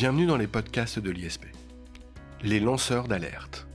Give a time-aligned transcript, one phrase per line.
[0.00, 1.44] Bienvenue dans les podcasts de l'ISP.
[2.42, 3.66] Les lanceurs d'alerte.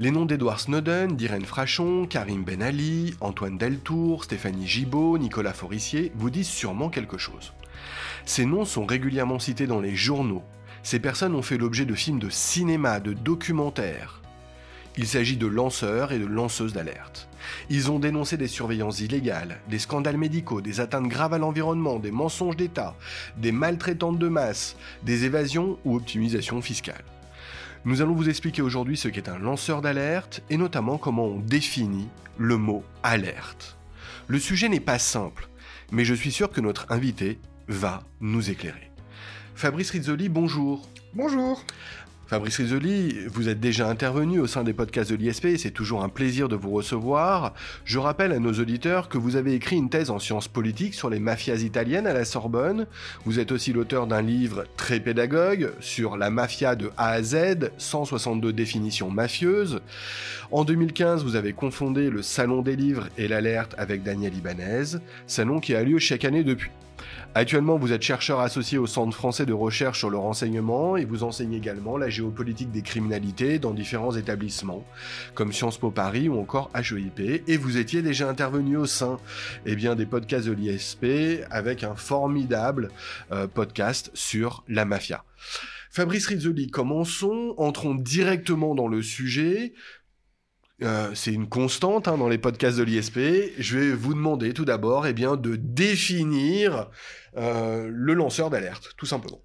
[0.00, 6.12] Les noms d'Edward Snowden, d'Irène Frachon, Karim Ben Ali, Antoine Deltour, Stéphanie Gibaud, Nicolas Forissier
[6.16, 7.54] vous disent sûrement quelque chose.
[8.26, 10.44] Ces noms sont régulièrement cités dans les journaux.
[10.82, 14.20] Ces personnes ont fait l'objet de films de cinéma, de documentaires.
[14.98, 17.30] Il s'agit de lanceurs et de lanceuses d'alerte.
[17.70, 22.10] Ils ont dénoncé des surveillances illégales, des scandales médicaux, des atteintes graves à l'environnement, des
[22.10, 22.96] mensonges d'État,
[23.36, 27.04] des maltraitantes de masse, des évasions ou optimisations fiscales.
[27.84, 32.08] Nous allons vous expliquer aujourd'hui ce qu'est un lanceur d'alerte et notamment comment on définit
[32.36, 33.76] le mot alerte.
[34.26, 35.48] Le sujet n'est pas simple,
[35.92, 37.38] mais je suis sûr que notre invité
[37.68, 38.90] va nous éclairer.
[39.54, 40.88] Fabrice Rizzoli, bonjour.
[41.14, 41.64] Bonjour.
[42.28, 46.02] Fabrice Rizzoli, vous êtes déjà intervenu au sein des podcasts de l'ISP et c'est toujours
[46.02, 47.54] un plaisir de vous recevoir.
[47.84, 51.08] Je rappelle à nos auditeurs que vous avez écrit une thèse en sciences politiques sur
[51.08, 52.86] les mafias italiennes à la Sorbonne.
[53.26, 57.70] Vous êtes aussi l'auteur d'un livre très pédagogue sur la mafia de A à Z,
[57.78, 59.80] 162 définitions mafieuses.
[60.50, 65.60] En 2015, vous avez confondé le Salon des livres et l'alerte avec Daniel Ibanez, salon
[65.60, 66.70] qui a lieu chaque année depuis.
[67.34, 71.22] Actuellement, vous êtes chercheur associé au Centre français de recherche sur le renseignement et vous
[71.22, 74.84] enseignez également la géopolitique des criminalités dans différents établissements,
[75.34, 79.18] comme Sciences Po Paris ou encore HEIP, et vous étiez déjà intervenu au sein
[79.66, 82.90] eh bien, des podcasts de l'ISP avec un formidable
[83.32, 85.24] euh, podcast sur la mafia.
[85.96, 89.72] Fabrice Rizzoli, commençons, entrons directement dans le sujet.
[90.82, 93.18] Euh, c'est une constante hein, dans les podcasts de l'ISP.
[93.58, 96.90] Je vais vous demander tout d'abord eh bien, de définir
[97.36, 99.40] euh, le lanceur d'alerte, tout simplement.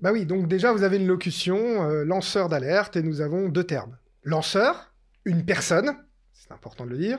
[0.00, 3.64] Bah oui, donc déjà vous avez une locution, euh, lanceur d'alerte, et nous avons deux
[3.64, 3.96] termes.
[4.22, 4.92] Lanceur,
[5.24, 5.96] une personne,
[6.32, 7.18] c'est important de le dire,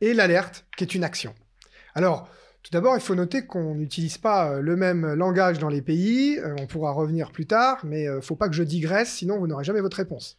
[0.00, 1.34] et l'alerte, qui est une action.
[1.94, 2.28] Alors,
[2.62, 6.66] tout d'abord, il faut noter qu'on n'utilise pas le même langage dans les pays, on
[6.66, 9.82] pourra revenir plus tard, mais il faut pas que je digresse, sinon vous n'aurez jamais
[9.82, 10.38] votre réponse.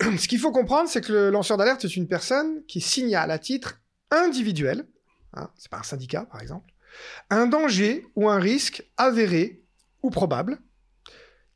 [0.18, 3.38] Ce qu'il faut comprendre, c'est que le lanceur d'alerte est une personne qui signale à
[3.38, 4.86] titre individuel,
[5.34, 6.72] hein, c'est pas un syndicat par exemple,
[7.30, 9.62] un danger ou un risque avéré
[10.02, 10.58] ou probable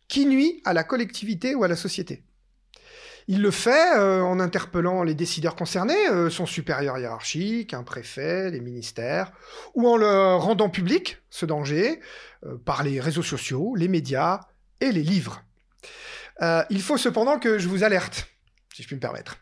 [0.08, 2.25] qui nuit à la collectivité ou à la société.
[3.28, 8.50] Il le fait euh, en interpellant les décideurs concernés, euh, son supérieur hiérarchique, un préfet,
[8.50, 9.32] les ministères,
[9.75, 12.00] ou en le rendant public, ce danger,
[12.44, 14.41] euh, par les réseaux sociaux, les médias
[14.81, 15.44] et les livres.
[16.70, 18.31] il faut cependant que je vous alerte
[18.75, 19.37] si je puis me permettre,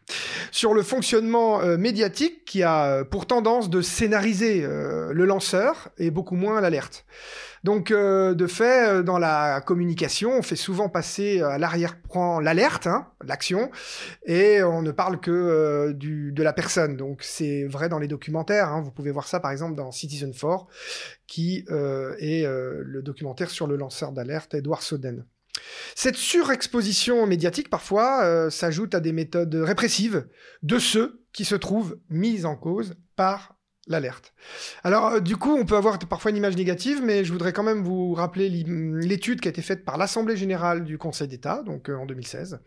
[0.51, 5.91] sur le fonctionnement euh, médiatique qui a euh, pour tendance de scénariser euh, le lanceur
[5.99, 7.05] et beaucoup moins l'alerte.
[7.63, 13.71] Donc, de fait, dans la communication, on fait souvent passer à l'arrière-plan l'alerte, hein, l'action,
[14.25, 16.97] et on ne parle que de la personne.
[16.97, 18.71] Donc, c'est vrai dans les documentaires.
[18.71, 18.81] Hein.
[18.81, 20.69] vous pouvez voir ça, par exemple, dans Citizen 4,
[21.27, 25.27] qui est le documentaire sur le lanceur d'alerte, Edward Snowden.
[25.95, 30.27] Cette surexposition médiatique, parfois, euh, s'ajoute à des méthodes répressives
[30.63, 33.57] de ceux qui se trouvent mis en cause par
[33.87, 34.35] l'alerte.
[34.85, 37.63] Alors, euh, du coup, on peut avoir parfois une image négative, mais je voudrais quand
[37.63, 41.89] même vous rappeler l'étude qui a été faite par l'Assemblée générale du Conseil d'État, donc
[41.89, 42.61] euh, en 2016,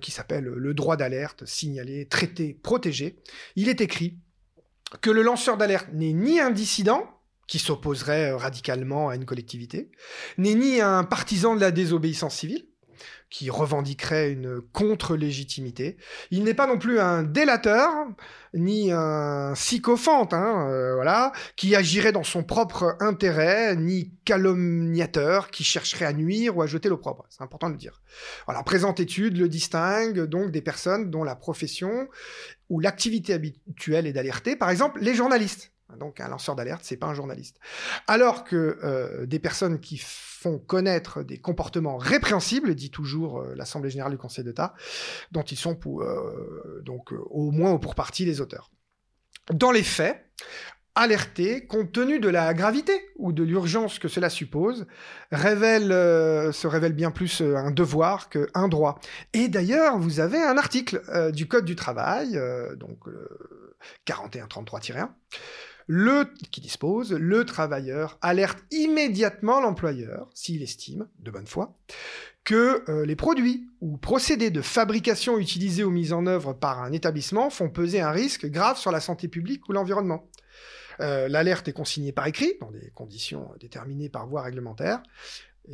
[0.00, 3.22] qui s'appelle Le droit d'alerte, signalé, traité, protégé.
[3.56, 4.18] Il est écrit
[5.00, 7.19] que le lanceur d'alerte n'est ni un dissident,
[7.50, 9.90] qui s'opposerait euh, radicalement à une collectivité,
[10.38, 12.64] n'est ni un partisan de la désobéissance civile,
[13.28, 15.96] qui revendiquerait une contre-légitimité.
[16.30, 17.90] Il n'est pas non plus un délateur,
[18.54, 25.64] ni un sycophante, hein, euh, voilà, qui agirait dans son propre intérêt, ni calomniateur, qui
[25.64, 27.26] chercherait à nuire ou à jeter l'opprobre.
[27.30, 28.00] C'est important de le dire.
[28.46, 32.06] Voilà, présente étude le distingue donc des personnes dont la profession
[32.68, 35.72] ou l'activité habituelle est d'alerter, par exemple les journalistes.
[35.98, 37.56] Donc un lanceur d'alerte, c'est pas un journaliste.
[38.06, 43.90] Alors que euh, des personnes qui font connaître des comportements répréhensibles, dit toujours euh, l'Assemblée
[43.90, 44.74] générale du Conseil d'État,
[45.32, 48.70] dont ils sont euh, donc au moins ou pour partie les auteurs.
[49.52, 50.24] Dans les faits,
[50.94, 54.86] alerter, compte tenu de la gravité ou de l'urgence que cela suppose,
[55.32, 55.90] révèle,
[56.52, 59.00] se révèle bien plus un devoir qu'un droit.
[59.32, 61.02] Et d'ailleurs, vous avez un article
[61.32, 62.38] du Code du travail,
[62.76, 63.06] donc
[64.06, 65.08] 4133-1,
[66.50, 71.76] qui dispose, le travailleur alerte immédiatement l'employeur, s'il estime, de bonne foi,
[72.44, 76.92] que euh, les produits ou procédés de fabrication utilisés ou mis en œuvre par un
[76.92, 80.28] établissement font peser un risque grave sur la santé publique ou l'environnement.
[81.00, 85.02] Euh, l'alerte est consignée par écrit, dans des conditions déterminées par voie réglementaire.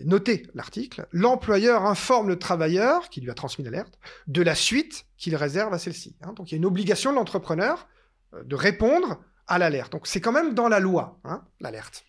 [0.04, 5.34] Notez l'article, l'employeur informe le travailleur, qui lui a transmis l'alerte, de la suite qu'il
[5.36, 6.16] réserve à celle-ci.
[6.22, 6.32] Hein.
[6.34, 7.88] donc il y a une obligation de l'entrepreneur
[8.34, 9.92] euh, de répondre à l'alerte.
[9.92, 12.04] Donc c'est quand même dans la loi, hein, l'alerte.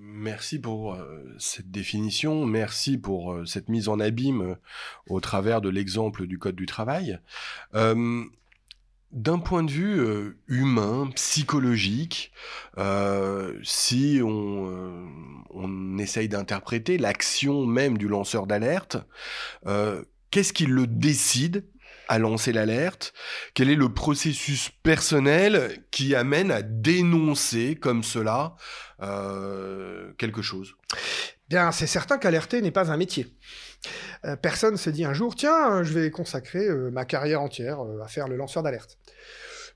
[0.00, 4.54] merci pour euh, cette définition, merci pour euh, cette mise en abîme euh,
[5.08, 7.18] au travers de l'exemple du Code du travail.
[9.12, 12.32] D'un point de vue humain, psychologique,
[13.62, 15.08] si on,
[15.50, 18.98] on essaye d'interpréter l'action même du lanceur d'alerte,
[20.30, 21.64] qu'est-ce qui le décide
[22.08, 23.12] à lancer l'alerte
[23.54, 28.56] Quel est le processus personnel qui amène à dénoncer comme cela
[29.02, 30.74] euh, quelque chose?
[31.48, 33.36] Bien, c'est certain qu'alerter n'est pas un métier.
[34.24, 38.08] Euh, personne se dit un jour, tiens, je vais consacrer euh, ma carrière entière à
[38.08, 38.98] faire le lanceur d'alerte.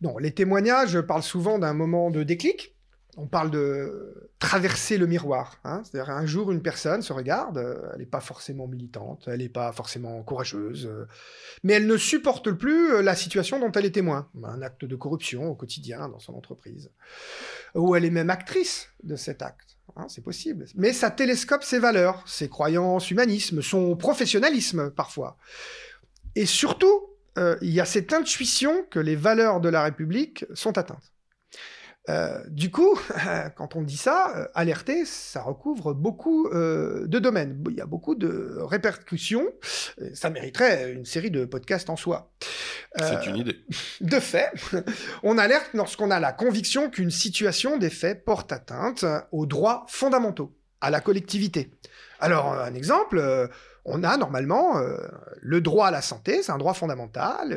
[0.00, 2.74] Non, les témoignages parlent souvent d'un moment de déclic,
[3.20, 5.60] on parle de traverser le miroir.
[5.64, 5.82] Hein.
[5.84, 9.50] C'est-à-dire un jour, une personne se regarde, euh, elle n'est pas forcément militante, elle n'est
[9.50, 11.06] pas forcément courageuse, euh,
[11.62, 14.28] mais elle ne supporte plus euh, la situation dont elle est témoin.
[14.42, 16.90] Un acte de corruption au quotidien dans son entreprise.
[17.74, 19.76] Ou elle est même actrice de cet acte.
[19.96, 20.64] Hein, c'est possible.
[20.74, 25.36] Mais ça télescope ses valeurs, ses croyances, humanisme, son professionnalisme parfois.
[26.34, 27.06] Et surtout,
[27.62, 31.10] il y a cette intuition que les valeurs de la République sont atteintes.
[32.08, 32.98] Euh, du coup,
[33.56, 37.62] quand on dit ça, euh, alerter, ça recouvre beaucoup euh, de domaines.
[37.68, 39.46] Il y a beaucoup de répercussions.
[40.14, 42.32] Ça mériterait une série de podcasts en soi.
[42.96, 43.56] C'est une idée.
[44.00, 44.50] De fait,
[45.22, 50.56] on alerte lorsqu'on a la conviction qu'une situation des faits porte atteinte aux droits fondamentaux,
[50.80, 51.70] à la collectivité.
[52.18, 53.48] Alors, un exemple,
[53.84, 54.74] on a normalement
[55.40, 57.56] le droit à la santé, c'est un droit fondamental.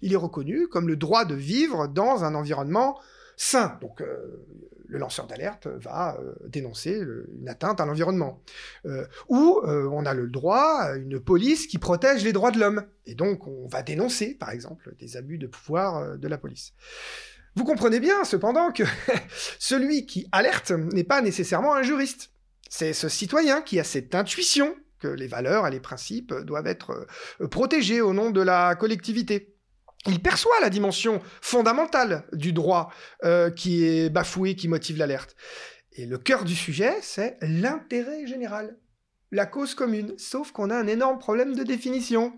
[0.00, 2.98] il est reconnu comme le droit de vivre dans un environnement
[3.40, 3.78] sain.
[3.80, 4.44] Donc euh,
[4.86, 7.00] le lanceur d'alerte va euh, dénoncer
[7.40, 8.42] une atteinte à l'environnement.
[8.84, 12.84] Euh, ou on a le droit à une police qui protège les droits de l'homme.
[13.06, 16.74] Et donc on va dénoncer, par exemple, des abus de pouvoir de la police.
[17.56, 18.84] Vous comprenez bien, cependant, que
[19.58, 22.32] celui qui alerte n'est pas nécessairement un juriste.
[22.68, 27.06] C'est ce citoyen qui a cette intuition que les valeurs et les principes doivent être
[27.50, 29.56] protégés au nom de la collectivité
[30.06, 32.90] il perçoit la dimension fondamentale du droit
[33.24, 35.36] euh, qui est bafoué, qui motive l'alerte.
[35.92, 38.76] Et le cœur du sujet, c'est l'intérêt général
[39.32, 42.32] la cause commune, sauf qu'on a un énorme problème de définition.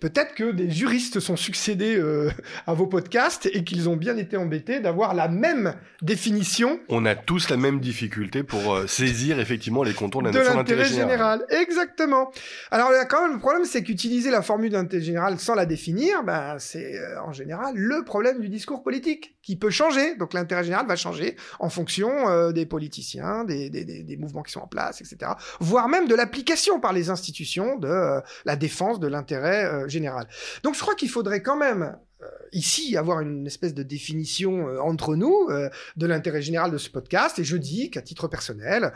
[0.00, 2.30] Peut-être que des juristes sont succédés euh,
[2.66, 6.80] à vos podcasts et qu'ils ont bien été embêtés d'avoir la même définition.
[6.88, 10.54] On a tous la même difficulté pour euh, saisir effectivement les contours de la notion
[10.54, 11.44] d'intérêt général.
[11.50, 12.32] Exactement.
[12.70, 16.24] Alors là, quand même, le problème, c'est qu'utiliser la formule d'intérêt général sans la définir,
[16.24, 20.16] ben, c'est euh, en général le problème du discours politique qui peut changer.
[20.16, 24.60] Donc l'intérêt général va changer en fonction des politiciens, des, des, des, mouvements qui sont
[24.60, 25.32] en place, etc.
[25.60, 29.88] Voire même de la application par les institutions de euh, la défense de l'intérêt euh,
[29.88, 30.26] général.
[30.64, 35.14] Donc je crois qu'il faudrait quand même euh, ici avoir une espèce de définition entre
[35.14, 35.48] nous
[35.96, 37.38] de l'intérêt général de ce podcast.
[37.38, 38.92] Et je dis qu'à titre personnel,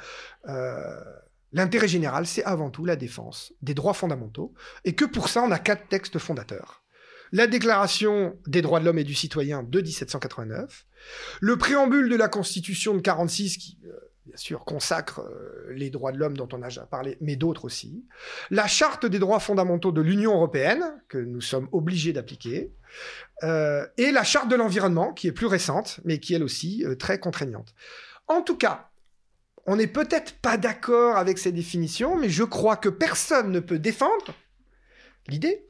[1.52, 4.54] l'intérêt général, c'est avant tout la défense des droits fondamentaux,
[4.84, 6.82] et que pour ça, on a quatre textes fondateurs.
[7.32, 10.86] La Déclaration des droits de l'homme et du citoyen de 1789,
[11.40, 13.78] le préambule de la Constitution de 46 qui
[14.28, 17.64] bien sûr, consacre euh, les droits de l'homme dont on a déjà parlé, mais d'autres
[17.64, 18.04] aussi.
[18.50, 22.70] La charte des droits fondamentaux de l'Union européenne, que nous sommes obligés d'appliquer.
[23.42, 26.94] Euh, et la charte de l'environnement, qui est plus récente, mais qui elle aussi euh,
[26.94, 27.74] très contraignante.
[28.26, 28.90] En tout cas,
[29.66, 33.78] on n'est peut-être pas d'accord avec ces définitions, mais je crois que personne ne peut
[33.78, 34.34] défendre
[35.26, 35.67] l'idée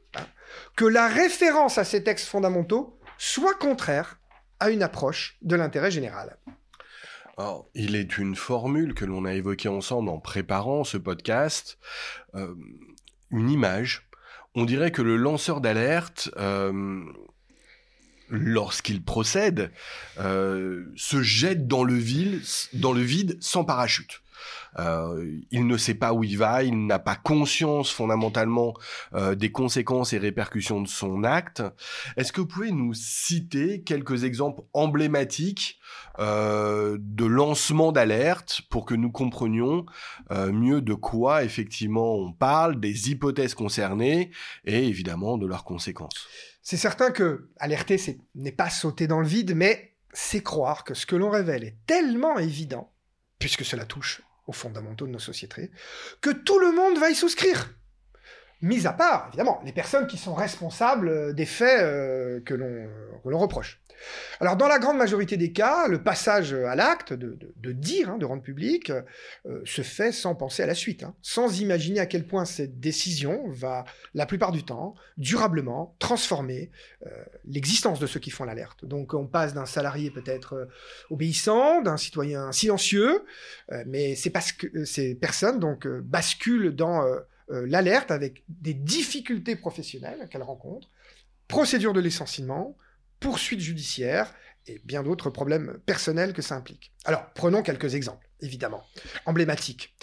[0.75, 4.19] que la référence à ces textes fondamentaux soit contraire
[4.59, 6.37] à une approche de l'intérêt général.
[7.73, 11.77] Il est une formule que l'on a évoquée ensemble en préparant ce podcast,
[12.35, 12.53] euh,
[13.31, 14.09] une image.
[14.55, 17.01] On dirait que le lanceur d'alerte, euh,
[18.29, 19.71] lorsqu'il procède,
[20.19, 24.21] euh, se jette dans le vide sans parachute.
[24.77, 28.73] Euh, il ne sait pas où il va, il n'a pas conscience fondamentalement
[29.13, 31.63] euh, des conséquences et répercussions de son acte.
[32.17, 35.79] Est-ce que vous pouvez nous citer quelques exemples emblématiques
[36.19, 39.85] euh, de lancement d'alerte pour que nous comprenions
[40.31, 44.31] mieux de quoi effectivement on parle, des hypothèses concernées
[44.65, 46.27] et évidemment de leurs conséquences?
[46.61, 47.97] C'est certain que alerter
[48.35, 51.77] n'est pas sauter dans le vide, mais c'est croire que ce que l'on révèle est
[51.85, 52.91] tellement évident,
[53.39, 55.69] puisque cela touche aux fondamentaux de nos sociétés,
[56.21, 57.73] que tout le monde va y souscrire.
[58.61, 63.79] Mis à part, évidemment, les personnes qui sont responsables des faits euh, que l'on reproche.
[64.39, 68.25] Alors, dans la grande majorité des cas, le passage à l'acte, de, dire, hein, de
[68.25, 68.91] rendre public,
[69.45, 72.79] euh, se fait sans penser à la suite, hein, sans imaginer à quel point cette
[72.79, 76.71] décision va, la plupart du temps, durablement transformer
[77.05, 77.09] euh,
[77.45, 78.85] l'existence de ceux qui font l'alerte.
[78.85, 80.65] Donc, on passe d'un salarié peut-être euh,
[81.09, 83.25] obéissant, d'un citoyen silencieux,
[83.85, 84.29] mais ces
[85.15, 87.03] personnes donc basculent dans
[87.49, 90.89] l'alerte avec des difficultés professionnelles qu'elles rencontrent,
[91.47, 92.75] procédure de licenciement,
[93.19, 94.33] poursuites judiciaires
[94.67, 96.93] et bien d'autres problèmes personnels que ça implique.
[97.05, 98.83] Alors, prenons quelques exemples, évidemment,
[99.25, 99.95] emblématiques.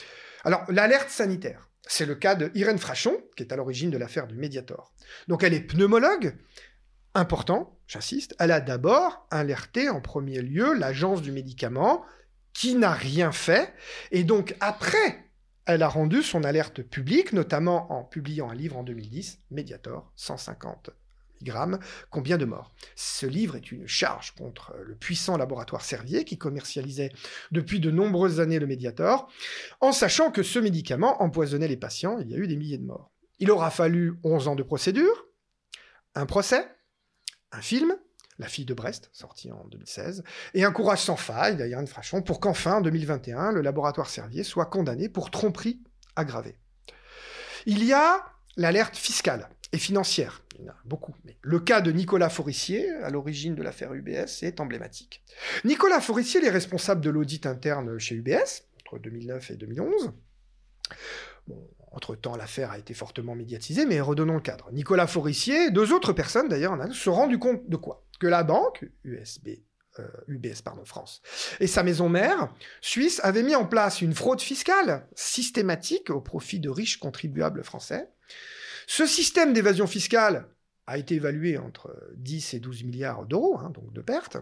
[0.44, 1.68] Alors, l'alerte sanitaire.
[1.88, 4.92] C'est le cas de Irène Frachon, qui est à l'origine de l'affaire du Mediator.
[5.28, 6.36] Donc, elle est pneumologue.
[7.14, 12.04] Important, j'insiste, elle a d'abord alerté en premier lieu l'agence du médicament,
[12.52, 13.72] qui n'a rien fait.
[14.10, 15.30] Et donc, après,
[15.64, 20.90] elle a rendu son alerte publique, notamment en publiant un livre en 2010, Mediator, 150
[22.10, 22.72] combien de morts?
[22.94, 27.12] Ce livre est une charge contre le puissant laboratoire Servier qui commercialisait
[27.50, 29.30] depuis de nombreuses années le Mediator,
[29.80, 32.84] en sachant que ce médicament empoisonnait les patients, il y a eu des milliers de
[32.84, 33.10] morts.
[33.38, 35.26] Il aura fallu 11 ans de procédure,
[36.14, 36.66] un procès,
[37.52, 37.94] un film,
[38.38, 40.22] La fille de Brest, sorti en 2016,
[40.54, 44.66] et un courage sans faille d'Yann Frachon pour qu'enfin, en 2021, le laboratoire Servier soit
[44.66, 45.82] condamné pour tromperie
[46.16, 46.58] aggravée.
[47.64, 48.24] Il y a
[48.56, 50.42] l'alerte fiscale et financière.
[50.58, 51.14] Il y en a beaucoup.
[51.42, 55.22] Le cas de Nicolas Forissier, à l'origine de l'affaire UBS, est emblématique.
[55.64, 60.12] Nicolas Forissier est responsable de l'audit interne chez UBS, entre 2009 et 2011.
[61.92, 64.70] entre-temps, l'affaire a été fortement médiatisée, mais redonnons le cadre.
[64.72, 68.06] Nicolas Forissier, deux autres personnes d'ailleurs, se sont rendu compte de quoi?
[68.18, 69.48] Que la banque, USB,
[70.28, 71.22] UBS euh, pardon, France,
[71.60, 76.60] et sa maison mère, suisse, avait mis en place une fraude fiscale systématique au profit
[76.60, 78.08] de riches contribuables français,
[78.86, 80.48] ce système d'évasion fiscale
[80.86, 84.38] a été évalué entre 10 et 12 milliards d'euros, hein, donc de pertes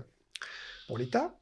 [0.86, 1.38] pour l'État.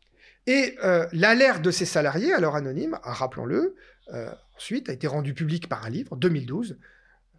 [0.46, 3.74] Et euh, l'alerte de ces salariés, alors anonyme, rappelons-le,
[4.12, 6.78] euh, ensuite a été rendue publique par un livre, 2012,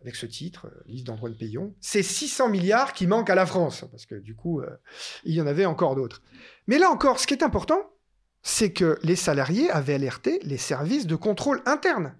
[0.01, 1.73] avec ce titre, euh, Lise d'Antoine Payon.
[1.79, 4.61] C'est 600 milliards qui manquent à la France, parce que du coup,
[5.23, 6.21] il y en avait encore d'autres.
[6.67, 7.93] Mais là encore, ce qui est important,
[8.41, 12.15] c'est que les salariés avaient alerté les services de contrôle interne,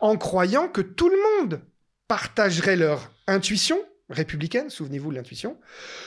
[0.00, 1.62] en croyant que tout le monde
[2.08, 5.58] partageraient leur intuition républicaine, souvenez-vous de l'intuition,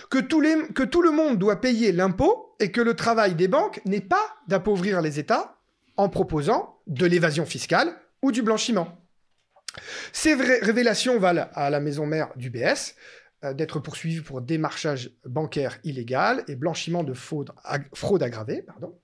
[0.10, 4.36] que, tout le monde doit payer l'impôt et que le travail des banques n'est pas
[4.48, 5.58] d'appauvrir les États
[5.98, 8.98] en proposant de l'évasion fiscale ou du blanchiment.
[10.13, 12.96] Ces révélations valent à la maison mère du BS
[13.44, 17.51] euh, d'être poursuivie pour démarchage bancaire illégal et blanchiment de fraude,
[17.94, 18.63] fraude aggravée.
[18.63, 18.98] Pardon.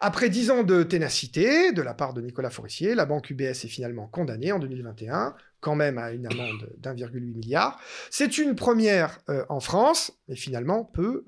[0.00, 3.68] Après dix ans de ténacité de la part de Nicolas Forissier, la banque UBS est
[3.68, 7.80] finalement condamnée en 2021, quand même à une amende d'1,8 milliard.
[8.10, 11.24] C'est une première euh, en France, mais finalement peu,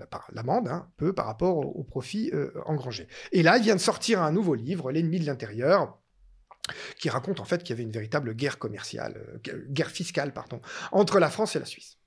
[0.00, 3.06] euh, l'amende, hein, peu par rapport au, profit euh, engrangé.
[3.32, 5.98] Et là, il vient de sortir un nouveau livre, L'ennemi de l'intérieur,
[6.98, 11.20] qui raconte en fait qu'il y avait une véritable guerre commerciale, guerre fiscale, pardon, entre
[11.20, 11.98] la France et la Suisse.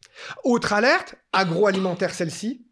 [0.44, 2.66] Autre alerte, agroalimentaire celle-ci,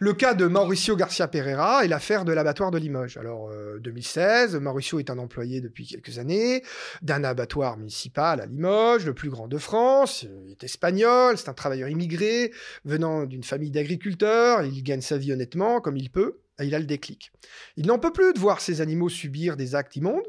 [0.00, 3.16] le cas de Mauricio Garcia Pereira est l'affaire de l'abattoir de Limoges.
[3.16, 3.50] Alors,
[3.80, 6.62] 2016, euh, Mauricio est un employé depuis quelques années
[7.02, 10.26] d'un abattoir municipal à Limoges, le plus grand de France.
[10.44, 12.52] Il est espagnol, c'est un travailleur immigré
[12.84, 14.64] venant d'une famille d'agriculteurs.
[14.64, 17.32] Il gagne sa vie honnêtement, comme il peut, et il a le déclic.
[17.76, 20.26] Il n'en peut plus de voir ses animaux subir des actes immondes.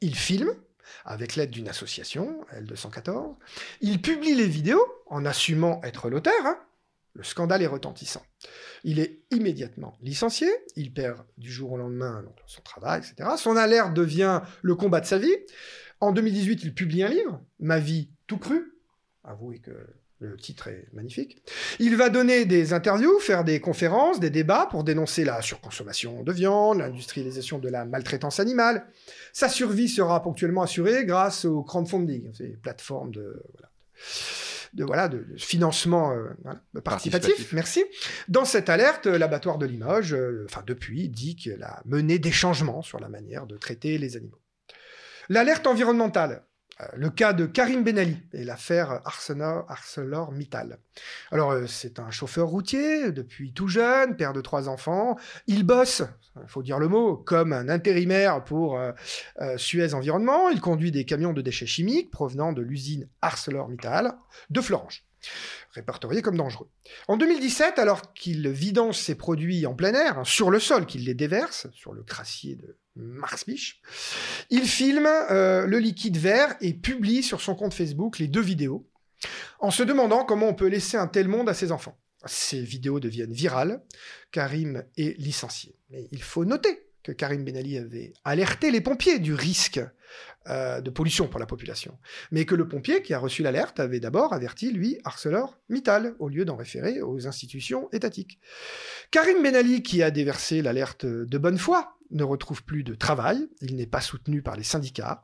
[0.00, 0.54] Il filme,
[1.04, 3.36] avec l'aide d'une association, L214.
[3.80, 6.58] Il publie les vidéos en assumant être l'auteur, hein,
[7.14, 8.22] le scandale est retentissant.
[8.84, 13.30] Il est immédiatement licencié, il perd du jour au lendemain son travail, etc.
[13.36, 15.36] Son alerte devient le combat de sa vie.
[16.00, 18.74] En 2018, il publie un livre, Ma vie tout cru.
[19.24, 19.72] Avouez que
[20.20, 21.42] le titre est magnifique.
[21.78, 26.32] Il va donner des interviews, faire des conférences, des débats pour dénoncer la surconsommation de
[26.32, 28.86] viande, l'industrialisation de la maltraitance animale.
[29.32, 33.42] Sa survie sera ponctuellement assurée grâce au crowdfunding, ces plateformes de
[34.72, 37.84] de, voilà, de, financement euh, participatif, Merci.
[38.28, 42.82] Dans cette alerte, l'abattoir de Limoges, euh, enfin depuis, dit qu'elle a mené des changements
[42.82, 44.40] sur la manière de traiter les animaux.
[45.28, 46.42] L'alerte environnementale.
[46.80, 50.78] Euh, le cas de Karim Benali et l'affaire ArcelorMittal.
[51.30, 55.16] Alors, euh, c'est un chauffeur routier depuis tout jeune, père de trois enfants.
[55.46, 56.02] Il bosse,
[56.40, 58.92] il faut dire le mot, comme un intérimaire pour euh,
[59.56, 60.48] Suez Environnement.
[60.48, 64.16] Il conduit des camions de déchets chimiques provenant de l'usine ArcelorMittal
[64.50, 65.04] de Florange
[65.72, 66.68] répertoriés comme dangereux.
[67.06, 71.04] En 2017, alors qu'il vidange ses produits en plein air, hein, sur le sol, qu'il
[71.04, 73.80] les déverse, sur le crassier de Marsbich,
[74.50, 78.88] il filme euh, le liquide vert et publie sur son compte Facebook les deux vidéos,
[79.58, 81.98] en se demandant comment on peut laisser un tel monde à ses enfants.
[82.26, 83.82] Ces vidéos deviennent virales.
[84.30, 85.76] Karim est licencié.
[85.90, 89.80] Mais il faut noter que Karim Ben Ali avait alerté les pompiers du risque
[90.48, 91.98] euh, de pollution pour la population.
[92.30, 96.44] Mais que le pompier qui a reçu l'alerte avait d'abord averti, lui, ArcelorMittal, au lieu
[96.44, 98.38] d'en référer aux institutions étatiques.
[99.10, 103.48] Karim Ben Ali, qui a déversé l'alerte de bonne foi, ne retrouve plus de travail,
[103.60, 105.22] il n'est pas soutenu par les syndicats.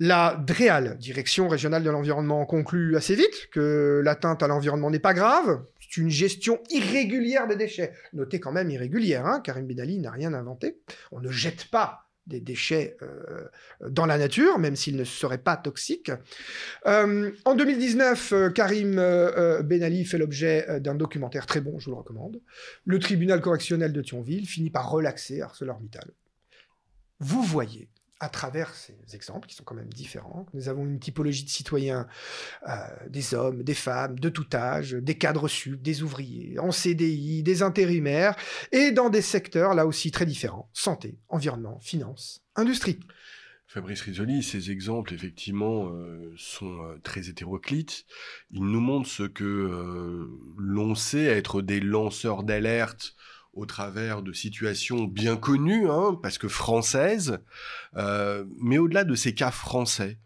[0.00, 5.14] La DREAL, Direction régionale de l'environnement, conclut assez vite que l'atteinte à l'environnement n'est pas
[5.14, 7.92] grave, c'est une gestion irrégulière des déchets.
[8.12, 10.78] Notez quand même irrégulière, hein, Karim Ben Ali n'a rien inventé.
[11.10, 13.44] On ne jette pas des déchets euh,
[13.88, 16.12] dans la nature, même s'ils ne seraient pas toxiques.
[16.86, 21.92] Euh, en 2019, euh, Karim Ben Ali fait l'objet d'un documentaire très bon, je vous
[21.92, 22.40] le recommande.
[22.84, 26.10] Le tribunal correctionnel de Thionville finit par relaxer ArcelorMittal.
[27.20, 27.88] Vous voyez
[28.20, 32.08] à travers ces exemples, qui sont quand même différents, nous avons une typologie de citoyens,
[32.68, 32.72] euh,
[33.08, 37.62] des hommes, des femmes, de tout âge, des cadres sub, des ouvriers, en CDI, des
[37.62, 38.34] intérimaires,
[38.72, 42.98] et dans des secteurs là aussi très différents, santé, environnement, finance, industrie.
[43.68, 48.06] Fabrice Risoli, ces exemples, effectivement, euh, sont euh, très hétéroclites.
[48.50, 53.14] Ils nous montrent ce que l'on sait être des lanceurs d'alerte
[53.52, 57.38] au travers de situations bien connues, hein, parce que françaises,
[57.96, 60.18] euh, mais au-delà de ces cas français,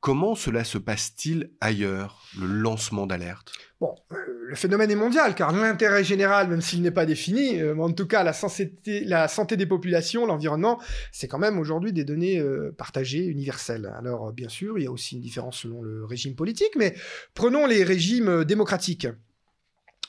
[0.00, 3.52] comment cela se passe-t-il ailleurs, le lancement d'alerte?
[3.80, 4.16] Bon, euh,
[4.48, 8.06] le phénomène est mondial, car l'intérêt général, même s'il n'est pas défini, euh, en tout
[8.06, 8.74] cas la santé,
[9.04, 10.80] la santé des populations, l'environnement,
[11.12, 12.42] c'est quand même aujourd'hui des données
[12.76, 13.92] partagées, universelles.
[13.96, 16.96] Alors bien sûr, il y a aussi une différence selon le régime politique, mais
[17.34, 19.06] prenons les régimes démocratiques.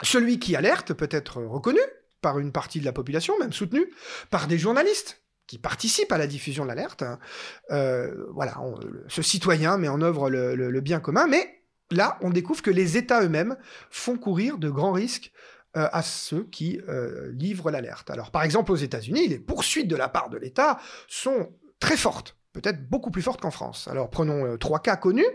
[0.01, 1.79] Celui qui alerte peut être reconnu,
[2.23, 3.85] par une partie de la population, même soutenue,
[4.31, 7.03] par des journalistes qui participent à la diffusion de l'alerte.
[7.03, 7.19] Hein.
[7.71, 8.55] Euh, voilà,
[9.07, 13.21] ce citoyen met en œuvre le, bien commun, mais là, on découvre que les États
[13.21, 13.57] eux-mêmes
[13.91, 15.31] font courir de grands risques
[15.75, 18.09] euh, à ceux qui euh, livrent l'alerte.
[18.09, 22.37] Alors, par exemple, aux États-Unis, les poursuites de la part de l'État sont très fortes,
[22.53, 23.87] peut-être beaucoup plus fortes qu'en France.
[23.89, 25.27] Alors, prenons trois cas connus.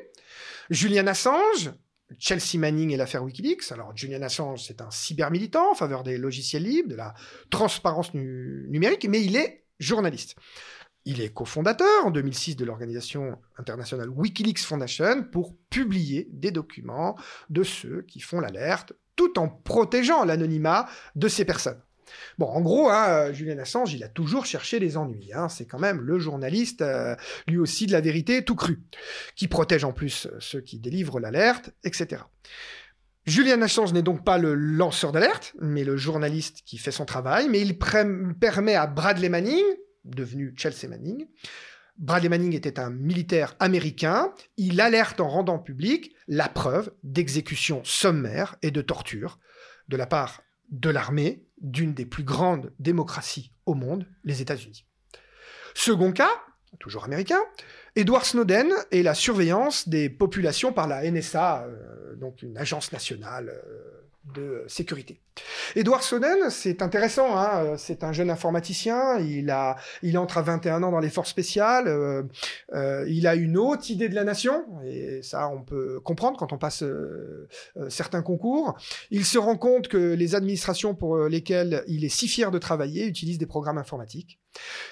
[0.70, 1.70] Julian Assange,
[2.18, 3.70] Chelsea Manning et l'affaire Wikileaks.
[3.72, 7.14] Alors, Julian Assange, c'est un cybermilitant en faveur des logiciels libres, de la
[7.50, 10.36] transparence numérique, mais il est journaliste.
[11.04, 17.16] Il est cofondateur en 2006 de l'organisation internationale Wikileaks Foundation pour publier des documents
[17.50, 21.80] de ceux qui font l'alerte, tout en protégeant l'anonymat de ces personnes.
[22.38, 25.32] Bon, en gros, hein, euh, Julian Assange, il a toujours cherché les ennuis.
[25.32, 25.48] Hein.
[25.48, 27.16] C'est quand même le journaliste, euh,
[27.46, 28.80] lui aussi, de la vérité tout cru,
[29.36, 32.22] qui protège en plus euh, ceux qui délivrent l'alerte, etc.
[33.26, 37.48] Julian Assange n'est donc pas le lanceur d'alerte, mais le journaliste qui fait son travail,
[37.48, 39.64] mais il permet à Bradley Manning,
[40.04, 41.26] devenu Chelsea Manning,
[41.98, 48.56] Bradley Manning était un militaire américain, il alerte en rendant public la preuve d'exécution sommaire
[48.62, 49.40] et de torture
[49.88, 54.86] de la part de l'armée d'une des plus grandes démocraties au monde, les États-Unis.
[55.74, 56.30] Second cas,
[56.80, 57.40] toujours américain,
[57.96, 63.48] Edward Snowden et la surveillance des populations par la NSA, euh, donc une agence nationale
[63.48, 65.20] euh, de sécurité.
[65.76, 70.90] Edward Snowden, c'est intéressant, hein, euh, c'est un jeune informaticien, il, entre à 21 ans
[70.90, 72.22] dans les forces spéciales, euh,
[72.74, 76.52] euh, il a une haute idée de la nation, et ça on peut comprendre quand
[76.52, 76.84] on passe
[77.88, 78.76] certains concours.
[79.10, 83.06] Il se rend compte que les administrations pour lesquelles il est si fier de travailler
[83.06, 84.40] utilisent des programmes informatiques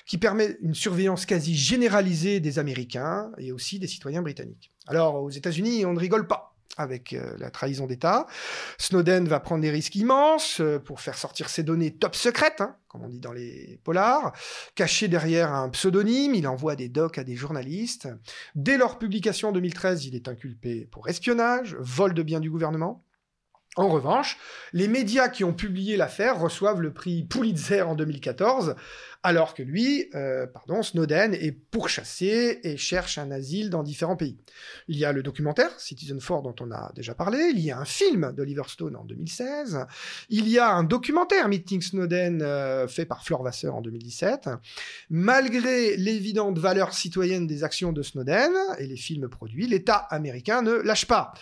[0.06, 4.72] qui permettent une surveillance quasi généralisée des Américains et aussi des citoyens britanniques.
[4.86, 8.26] Alors aux États-Unis, on ne rigole pas avec euh, la trahison d'État.
[8.78, 12.76] Snowden va prendre des risques immenses euh, pour faire sortir ses données top secrètes, hein,
[12.88, 14.32] comme on dit dans les polars,
[14.74, 18.08] caché derrière un pseudonyme, il envoie des docs à des journalistes.
[18.54, 23.05] Dès leur publication en 2013, il est inculpé pour espionnage, vol de biens du gouvernement.
[23.76, 24.38] En revanche,
[24.72, 28.74] les médias qui ont publié l'affaire reçoivent le prix Pulitzer en 2014,
[29.22, 34.38] alors que lui, euh, pardon, Snowden est pourchassé et cherche un asile dans différents pays.
[34.88, 37.78] Il y a le documentaire Citizen 4 dont on a déjà parlé, il y a
[37.78, 39.84] un film d'Oliver Stone en 2016,
[40.30, 44.48] il y a un documentaire Meeting Snowden euh, fait par Fleur Vasseur en 2017.
[45.10, 50.72] Malgré l'évidente valeur citoyenne des actions de Snowden et les films produits, l'État américain ne
[50.72, 51.34] lâche pas.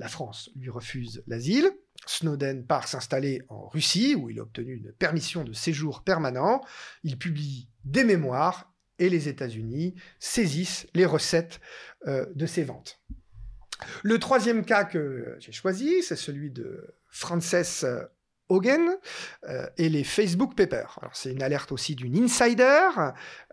[0.00, 1.70] La France lui refuse l'asile.
[2.06, 6.62] Snowden part s'installer en Russie, où il a obtenu une permission de séjour permanent.
[7.04, 11.60] Il publie des mémoires et les États-Unis saisissent les recettes
[12.06, 12.98] euh, de ses ventes.
[14.02, 17.84] Le troisième cas que j'ai choisi, c'est celui de Frances
[18.50, 18.96] Hogan
[19.48, 20.98] euh, et les Facebook Papers.
[21.14, 22.88] C'est une alerte aussi d'une insider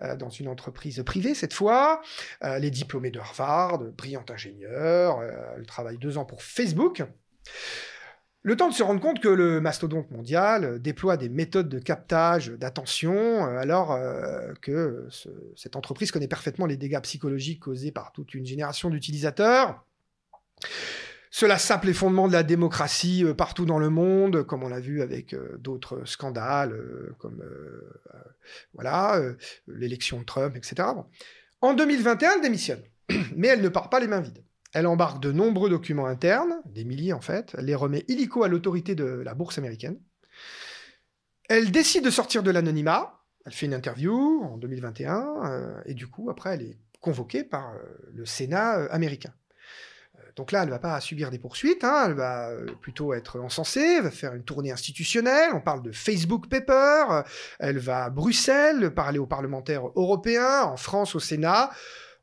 [0.01, 2.01] euh, dans une entreprise privée cette fois.
[2.43, 5.21] Euh, les diplômés de Harvard, brillante ingénieure,
[5.55, 7.03] elle travaille deux ans pour Facebook.
[8.41, 12.49] Le temps de se rendre compte que le mastodonte mondial déploie des méthodes de captage
[12.49, 13.99] d'attention, alors
[14.61, 15.07] que
[15.55, 19.83] cette entreprise connaît parfaitement les dégâts psychologiques causés par toute une génération d'utilisateurs.
[21.29, 24.79] Cela sape les fondements de la démocratie euh, partout dans le monde, comme on l'a
[24.79, 27.43] vu avec euh, d'autres scandales, euh, comme
[28.73, 29.21] voilà
[29.67, 30.87] l'élection de Trump, etc.
[31.61, 32.81] En 2021, elle démissionne,
[33.35, 34.43] mais elle ne part pas les mains vides.
[34.73, 38.47] Elle embarque de nombreux documents internes, des milliers en fait, elle les remet illico à
[38.47, 39.99] l'autorité de la bourse américaine.
[41.49, 46.29] Elle décide de sortir de l'anonymat, elle fait une interview en 2021, et du coup,
[46.29, 47.73] après, elle est convoquée par
[48.13, 49.33] le Sénat américain.
[50.37, 53.39] Donc là, elle ne va pas subir des poursuites, hein, elle va euh, plutôt être
[53.39, 57.23] encensée, elle va faire une tournée institutionnelle, on parle de Facebook Paper,
[57.59, 61.71] elle va à Bruxelles parler aux parlementaires européens, en France au Sénat.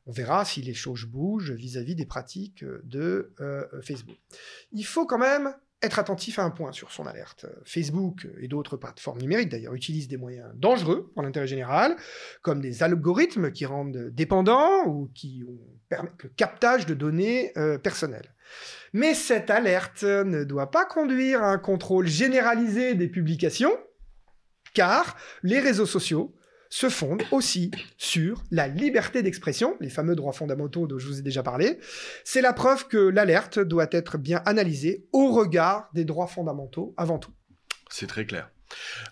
[0.07, 4.17] On verra si les choses bougent vis-à-vis des pratiques de euh, Facebook.
[4.71, 7.45] Il faut quand même être attentif à un point sur son alerte.
[7.65, 11.95] Facebook et d'autres plateformes numériques d'ailleurs utilisent des moyens dangereux pour l'intérêt général,
[12.41, 15.43] comme des algorithmes qui rendent dépendants ou qui
[15.89, 18.33] permettent le captage de données euh, personnelles.
[18.93, 23.77] Mais cette alerte ne doit pas conduire à un contrôle généralisé des publications,
[24.73, 26.33] car les réseaux sociaux
[26.75, 31.21] se fondent aussi sur la liberté d'expression, les fameux droits fondamentaux dont je vous ai
[31.21, 31.79] déjà parlé.
[32.25, 37.17] C'est la preuve que l'alerte doit être bien analysée au regard des droits fondamentaux avant
[37.17, 37.31] tout.
[37.89, 38.49] C'est très clair.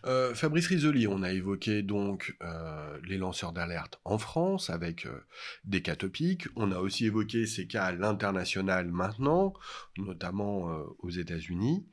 [0.05, 5.23] Euh, Fabrice Risoli, on a évoqué donc euh, les lanceurs d'alerte en France avec euh,
[5.63, 6.47] des cas topiques.
[6.57, 9.53] On a aussi évoqué ces cas à l'international maintenant,
[9.97, 10.67] notamment
[10.99, 11.85] aux États-Unis.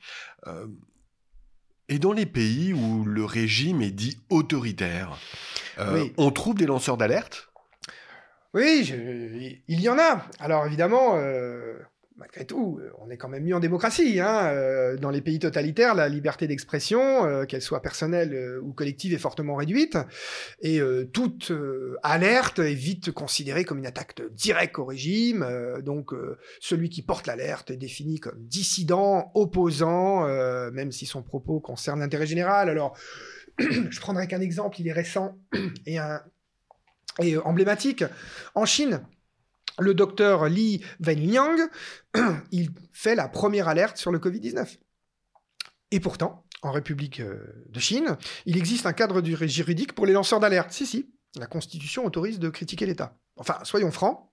[1.90, 5.18] Et dans les pays où le régime est dit autoritaire,
[5.78, 7.48] euh, on trouve des lanceurs d'alerte
[8.54, 8.92] Oui,
[9.68, 10.24] il y en a.
[10.38, 11.78] Alors évidemment, euh,
[12.20, 14.20] malgré tout, on est quand même mis en démocratie.
[14.20, 14.46] Hein.
[14.48, 19.18] Euh, dans les pays totalitaires, la liberté d'expression, euh, qu'elle soit personnelle ou collective, est
[19.18, 19.96] fortement réduite.
[20.60, 20.80] Et
[21.12, 21.52] toute
[22.02, 25.46] alerte est vite considérée comme une attaque directe au régime.
[25.82, 26.12] donc,
[26.60, 30.26] celui qui porte l'alerte est défini comme dissident, opposant,
[30.70, 32.68] même si son propos concerne l'intérêt général.
[32.68, 32.96] Alors,
[33.58, 35.38] je prendrai qu'un exemple, il est récent
[35.86, 36.22] et, un,
[37.20, 38.04] et emblématique.
[38.54, 39.02] En Chine,
[39.78, 41.58] le docteur Li Wenliang,
[42.52, 44.78] il fait la première alerte sur le Covid-19.
[45.92, 50.40] Et pourtant, en République euh, de Chine, il existe un cadre juridique pour les lanceurs
[50.40, 50.72] d'alerte.
[50.72, 53.16] Si, si, la Constitution autorise de critiquer l'État.
[53.36, 54.29] Enfin, soyons francs,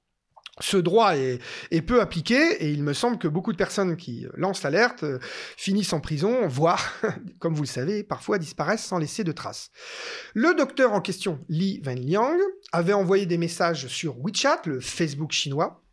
[0.60, 1.40] ce droit est,
[1.82, 5.20] peu appliqué et il me semble que beaucoup de personnes qui lancent l'alerte euh,
[5.56, 6.94] finissent en prison, voire,
[7.40, 9.72] comme vous le savez, parfois disparaissent sans laisser de traces.
[10.34, 12.38] Le docteur en question, Li Wenliang,
[12.72, 15.84] avait envoyé des messages sur WeChat, le Facebook chinois,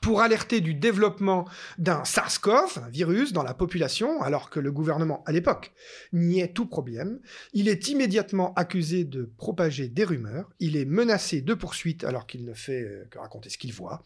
[0.00, 1.46] pour alerter du développement
[1.78, 5.72] d'un SARS-CoV, un virus, dans la population, alors que le gouvernement, à l'époque,
[6.12, 7.20] niait tout problème.
[7.52, 10.50] Il est immédiatement accusé de propager des rumeurs.
[10.60, 14.02] Il est menacé de poursuite alors qu'il ne fait euh, que raconter ce qu'il voit.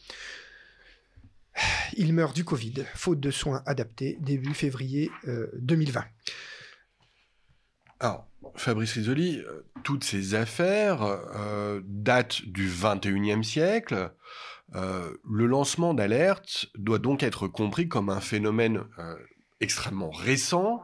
[1.96, 5.11] Il meurt du Covid, faute de soins adaptés, début février
[5.59, 6.01] 2020.
[6.01, 6.05] Euh,
[8.01, 11.01] alors, Fabrice Risoli, euh, toutes ces affaires
[11.85, 14.12] datent du 21e siècle.
[14.74, 19.16] Euh, le lancement d'alerte doit donc être compris comme un phénomène euh,
[19.61, 20.83] extrêmement récent.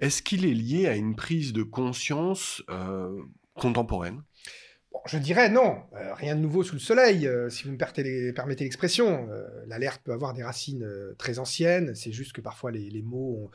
[0.00, 3.22] Est-ce qu'il est lié à une prise de conscience euh,
[3.54, 4.22] contemporaine?
[5.06, 5.82] Je dirais non,
[6.16, 9.26] rien de nouveau sous le soleil, si vous me permettez l'expression.
[9.66, 10.86] L'alerte peut avoir des racines
[11.18, 13.50] très anciennes, c'est juste que parfois les, mots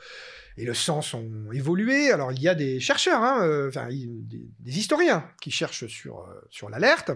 [0.58, 2.10] et le sens ont évolué.
[2.10, 7.12] Alors il y a des chercheurs, hein, des, historiens qui cherchent sur l'alerte.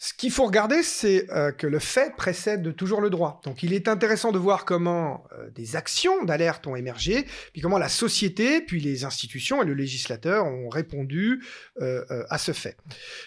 [0.00, 3.40] Ce qu'il faut regarder, c'est euh, que le fait précède toujours le droit.
[3.44, 7.78] Donc il est intéressant de voir comment euh, des actions d'alerte ont émergé, puis comment
[7.78, 11.44] la société, puis les institutions et le législateur ont répondu
[11.80, 12.76] euh, à ce fait.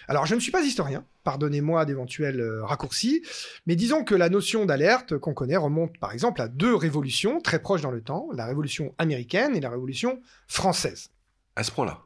[0.08, 3.22] Alors je ne suis pas historien, pardonnez-moi d'éventuels raccourcis,
[3.66, 7.58] mais disons que la notion d'alerte qu'on connaît remonte par exemple à deux révolutions très
[7.58, 11.10] proches dans le temps, la révolution américaine et la révolution française.
[11.54, 12.00] À ce point-là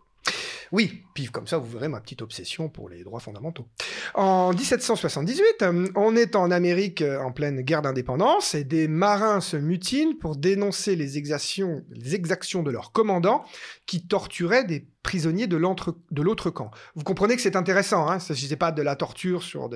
[0.72, 3.66] oui, puis comme ça, vous verrez ma petite obsession pour les droits fondamentaux.
[4.14, 9.40] En 1778, euh, on est en Amérique euh, en pleine guerre d'indépendance et des marins
[9.40, 13.44] se mutinent pour dénoncer les exactions, les exactions de leurs commandants
[13.86, 16.72] qui torturaient des prisonniers de l'autre camp.
[16.96, 19.70] Vous comprenez que c'est intéressant, hein il ne s'agissait pas de la torture sur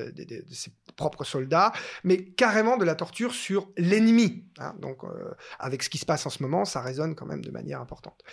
[0.51, 4.45] ses propres soldats, mais carrément de la torture sur l'ennemi.
[4.59, 4.75] Hein.
[4.81, 7.53] Donc, euh, avec ce qui se passe en ce moment, ça résonne quand même de
[7.53, 8.25] manière importante.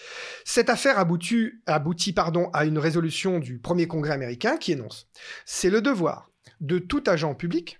[0.43, 5.07] Cette affaire aboutit, à une résolution du premier congrès américain qui énonce
[5.45, 6.31] «C'est le devoir
[6.61, 7.79] de tout agent public,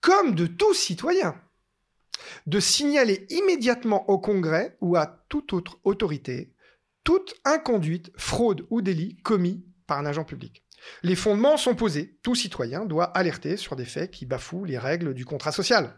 [0.00, 1.34] comme de tout citoyen,
[2.46, 6.52] de signaler immédiatement au Congrès ou à toute autre autorité
[7.04, 10.64] toute inconduite, fraude ou délit commis par un agent public.
[11.02, 12.18] Les fondements sont posés.
[12.22, 15.94] Tout citoyen doit alerter sur des faits qui bafouent les règles du contrat social.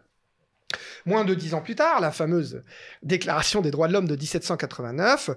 [1.04, 2.62] Moins de dix ans plus tard, la fameuse
[3.02, 5.30] Déclaration des droits de l'homme de 1789,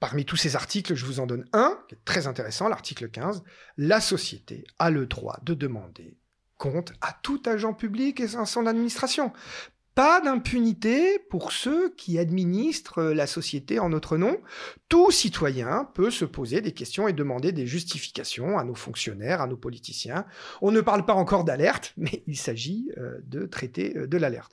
[0.00, 3.42] parmi tous ces articles, je vous en donne un, qui est très intéressant, l'article 15,
[3.76, 6.16] La société a le droit de demander
[6.56, 9.32] compte à tout agent public et à son administration,
[9.98, 14.40] pas d'impunité pour ceux qui administrent la société en notre nom.
[14.88, 19.48] Tout citoyen peut se poser des questions et demander des justifications à nos fonctionnaires, à
[19.48, 20.24] nos politiciens.
[20.62, 24.52] On ne parle pas encore d'alerte, mais il s'agit euh, de traiter euh, de l'alerte.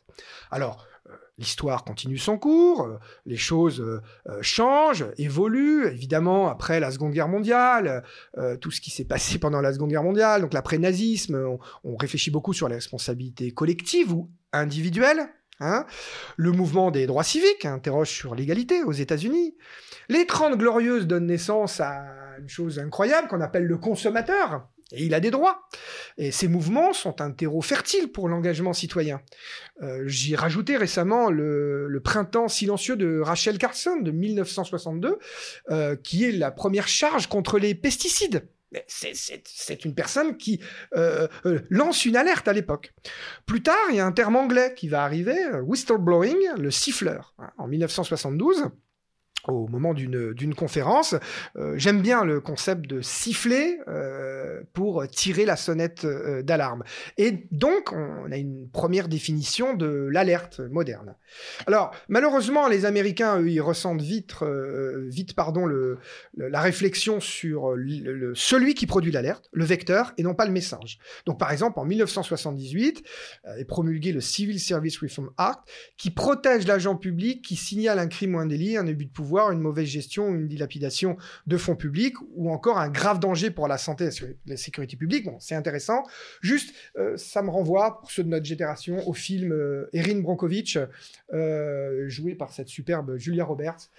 [0.49, 0.94] Alors, euh,
[1.37, 3.83] L'histoire continue son cours, les choses
[4.41, 8.03] changent, évoluent, évidemment, après la Seconde Guerre mondiale,
[8.61, 12.31] tout ce qui s'est passé pendant la Seconde Guerre mondiale, donc l'après-nazisme, on, on, réfléchit
[12.31, 15.27] beaucoup sur les responsabilités collectives ou individuelle.
[15.61, 15.85] Hein.
[16.35, 19.55] le mouvement des droits civiques interroge sur l'égalité aux États-Unis.
[20.09, 22.03] Les Trente Glorieuses donnent naissance à
[22.39, 24.67] une chose incroyable qu'on appelle le consommateur.
[24.91, 25.67] Et il a des droits.
[26.17, 29.21] Et ces mouvements sont un terreau fertile pour l'engagement citoyen.
[29.81, 35.17] Euh, J'y rajouté récemment le, printemps silencieux de Rachel Carson de 1962,
[35.71, 38.47] euh, qui est la première charge contre les pesticides
[38.87, 40.59] c'est une personne qui
[40.95, 42.93] euh, euh, lance une alerte à l'époque.
[43.45, 47.51] Plus tard, il y a un terme anglais qui va arriver, whistleblowing, le siffleur, hein,
[47.57, 48.65] en 1972
[49.49, 51.15] au moment d'une conférence.
[51.57, 56.83] Euh, j'aime bien le concept de siffler euh, pour tirer la sonnette euh, d'alarme.
[57.17, 61.15] Et donc, on a une première définition de l'alerte moderne.
[61.67, 64.35] Alors, malheureusement, les Américains, eux, ils ressentent vite,
[65.07, 65.67] vite pardon,
[66.37, 67.75] la réflexion sur
[68.33, 70.99] celui qui produit l'alerte, le vecteur, et non pas le message.
[71.25, 73.03] Donc, par exemple, en 1978,
[73.57, 75.59] est promulgué le Civil Service Reform Act,
[75.97, 79.34] qui protège l'agent public qui signale un crime ou un délit, un abus de pouvoir,
[79.51, 81.17] une mauvaise gestion, une dilapidation
[81.47, 85.25] de fonds publics ou encore un grave danger pour la santé et la sécurité publique.
[85.25, 86.03] Bon, c'est intéressant.
[86.41, 90.77] Juste, euh, ça me renvoie, pour ceux de notre génération, au film euh, Erin Brockovich,
[91.33, 93.89] euh, joué par cette superbe Julia Roberts,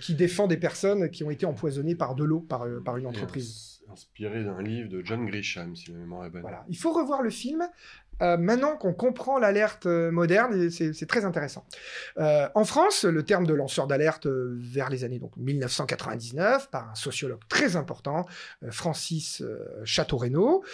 [0.00, 3.76] qui défend des personnes qui ont été empoisonnées par de l'eau par, par une entreprise
[3.92, 6.42] inspiré d'un livre de John Grisham, si la mémoire est bonne.
[6.42, 6.64] Voilà.
[6.68, 7.68] Il faut revoir le film.
[8.22, 11.66] Euh, maintenant qu'on comprend l'alerte euh, moderne, c'est très intéressant.
[12.18, 16.94] Euh, en France, le terme de lanceur d'alerte vers les années donc 1999 par un
[16.94, 18.26] sociologue très important,
[18.70, 19.42] Francis
[19.84, 20.64] Château-Renaud,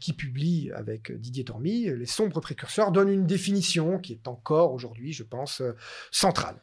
[0.00, 5.12] qui publie avec Didier Tormy Les sombres précurseurs, donne une définition qui est encore aujourd'hui,
[5.12, 5.62] je pense,
[6.10, 6.56] centrale.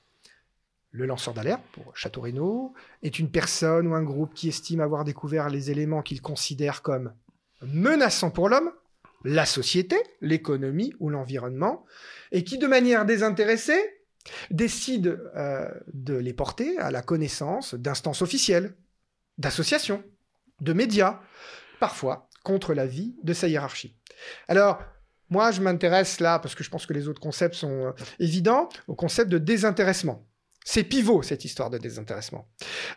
[0.91, 5.49] Le lanceur d'alerte, pour Château-Renaud, est une personne ou un groupe qui estime avoir découvert
[5.49, 7.13] les éléments qu'il considère comme
[7.61, 8.71] menaçants pour l'homme,
[9.23, 11.85] la société, l'économie ou l'environnement,
[12.31, 14.01] et qui, de manière désintéressée,
[14.49, 18.75] décide euh, de les porter à la connaissance d'instances officielles,
[19.37, 20.03] d'associations,
[20.59, 21.19] de médias,
[21.79, 23.97] parfois contre la vie de sa hiérarchie.
[24.47, 24.81] Alors,
[25.29, 28.69] moi, je m'intéresse là, parce que je pense que les autres concepts sont euh, évidents,
[28.87, 30.27] au concept de désintéressement.
[30.63, 32.47] C'est pivot, cette histoire de désintéressement.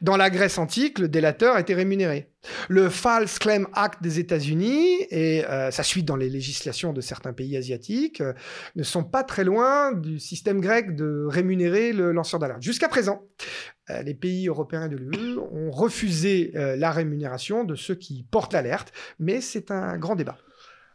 [0.03, 2.31] Dans la Grèce antique, le délateur était rémunéré.
[2.69, 7.33] Le False Claim Act des États-Unis et euh, sa suite dans les législations de certains
[7.33, 8.35] pays asiatiques euh,
[8.77, 12.63] ne sont pas très loin du système grec de rémunérer le lanceur d'alerte.
[12.63, 13.23] Jusqu'à présent,
[13.89, 18.93] euh, les pays européens de l'UE ont refusé la rémunération de ceux qui portent l'alerte,
[19.19, 20.37] mais c'est un grand débat.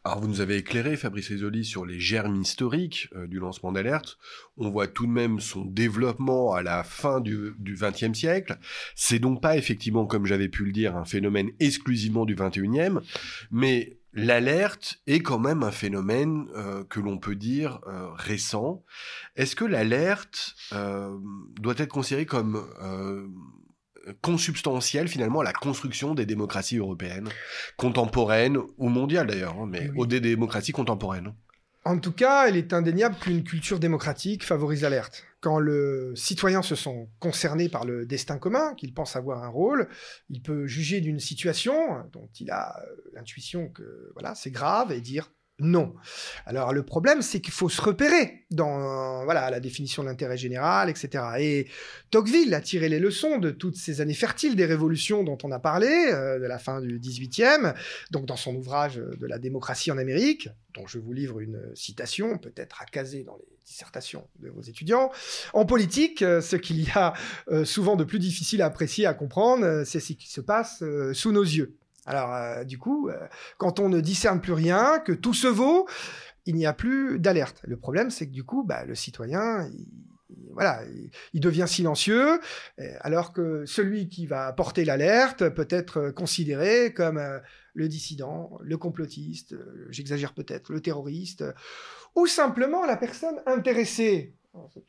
[0.05, 4.17] Alors vous nous avez éclairé, Fabrice Risoli, sur les germes historiques euh, du lancement d'alerte.
[4.57, 8.57] On voit tout de même son développement à la fin du XXe siècle.
[8.95, 12.99] C'est donc pas effectivement, comme j'avais pu le dire, un phénomène exclusivement du XXIe,
[13.51, 18.85] mais l'alerte est quand même un phénomène euh, que l'on peut dire euh, récent.
[19.35, 20.55] Est-ce que l'alerte
[21.59, 22.63] doit être considérée comme
[24.21, 27.29] consubstantielle finalement à la construction des démocraties européennes,
[27.77, 31.33] contemporaines ou mondiales d'ailleurs, hein, mais aux des démocraties contemporaines.
[31.85, 35.23] En tout cas, il est indéniable qu'une culture démocratique favorise l'alerte.
[35.39, 39.87] Quand le citoyen se sent concerné par le destin commun, qu'il pense avoir un rôle,
[40.29, 41.73] il peut juger d'une situation
[42.11, 45.93] dont il a euh, l'intuition que voilà, c'est grave et dire non.
[46.45, 50.89] Alors le problème, c'est qu'il faut se repérer dans voilà la définition de l'intérêt général,
[50.89, 51.23] etc.
[51.39, 51.67] Et
[52.11, 55.59] Tocqueville a tiré les leçons de toutes ces années fertiles des révolutions dont on a
[55.59, 57.75] parlé, euh, de la fin du 18e,
[58.11, 62.37] donc dans son ouvrage de la démocratie en Amérique, dont je vous livre une citation,
[62.37, 65.11] peut-être à caser dans les dissertations de vos étudiants.
[65.53, 67.13] En politique, euh, ce qu'il y a
[67.49, 71.31] euh, souvent de plus difficile à apprécier, à comprendre, c'est ce qui se passe sous
[71.31, 71.78] nos yeux.
[72.09, 73.15] Alors, euh, du coup, euh,
[73.57, 75.87] quand on ne discerne plus rien, que tout se vaut,
[76.45, 77.61] il n'y a plus d'alerte.
[77.63, 79.87] Le problème, c'est que du coup, bah, le citoyen, il,
[80.53, 80.81] voilà,
[81.33, 82.39] il devient silencieux,
[83.01, 87.39] alors que celui qui va porter l'alerte peut être considéré comme euh,
[87.73, 91.43] le dissident, le complotiste, euh, j'exagère peut-être, le terroriste,
[92.15, 94.35] ou simplement la personne intéressée.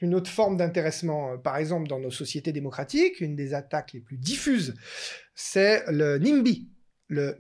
[0.01, 1.37] Une autre forme d'intéressement.
[1.39, 4.75] Par exemple, dans nos sociétés démocratiques, une des attaques les plus diffuses,
[5.35, 6.71] c'est le NIMBY,
[7.11, 7.37] le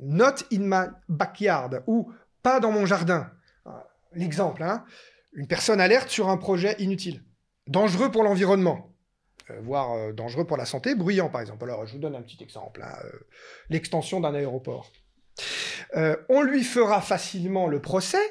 [0.00, 3.30] Not in my backyard, ou pas dans mon jardin.
[4.14, 4.84] L'exemple, hein,
[5.32, 7.22] une personne alerte sur un projet inutile
[7.66, 8.92] dangereux pour l'environnement,
[9.50, 11.64] euh, voire euh, dangereux pour la santé, bruyant par exemple.
[11.64, 13.10] Alors je vous donne un petit exemple, hein, euh,
[13.70, 14.92] l'extension d'un aéroport.
[16.28, 18.22] on lui fera facilement le procès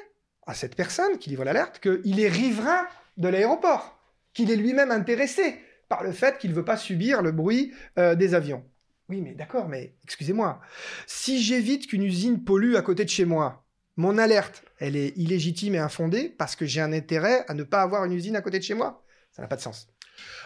[0.46, 3.98] à cette personne qui livre l'alerte qu'il est riverain de l'aéroport,
[4.34, 8.34] qu'il est lui-même intéressé par le fait qu'il ne veut pas subir le bruit des
[8.34, 8.64] avions.
[9.08, 10.60] Oui, mais d'accord, mais excusez-moi,
[11.06, 13.64] si j'évite qu'une usine pollue à côté de chez moi,
[13.96, 17.82] mon alerte, elle est illégitime et infondée parce que j'ai un intérêt à ne pas
[17.82, 19.04] avoir une usine à côté de chez moi?
[19.32, 19.88] Ça n'a pas de sens.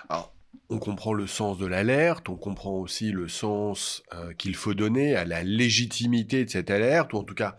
[0.09, 0.35] Alors,
[0.69, 5.15] on comprend le sens de l'alerte, on comprend aussi le sens euh, qu'il faut donner
[5.15, 7.57] à la légitimité de cette alerte, ou en tout cas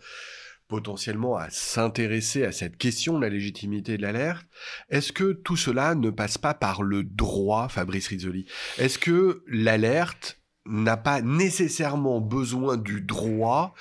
[0.67, 4.45] potentiellement à s'intéresser à cette question de la légitimité de l'alerte.
[4.89, 8.45] Est-ce que tout cela ne passe pas par le droit, Fabrice Rizzoli?
[8.77, 10.36] Est-ce que l'alerte
[10.67, 13.73] n'a pas nécessairement besoin du droit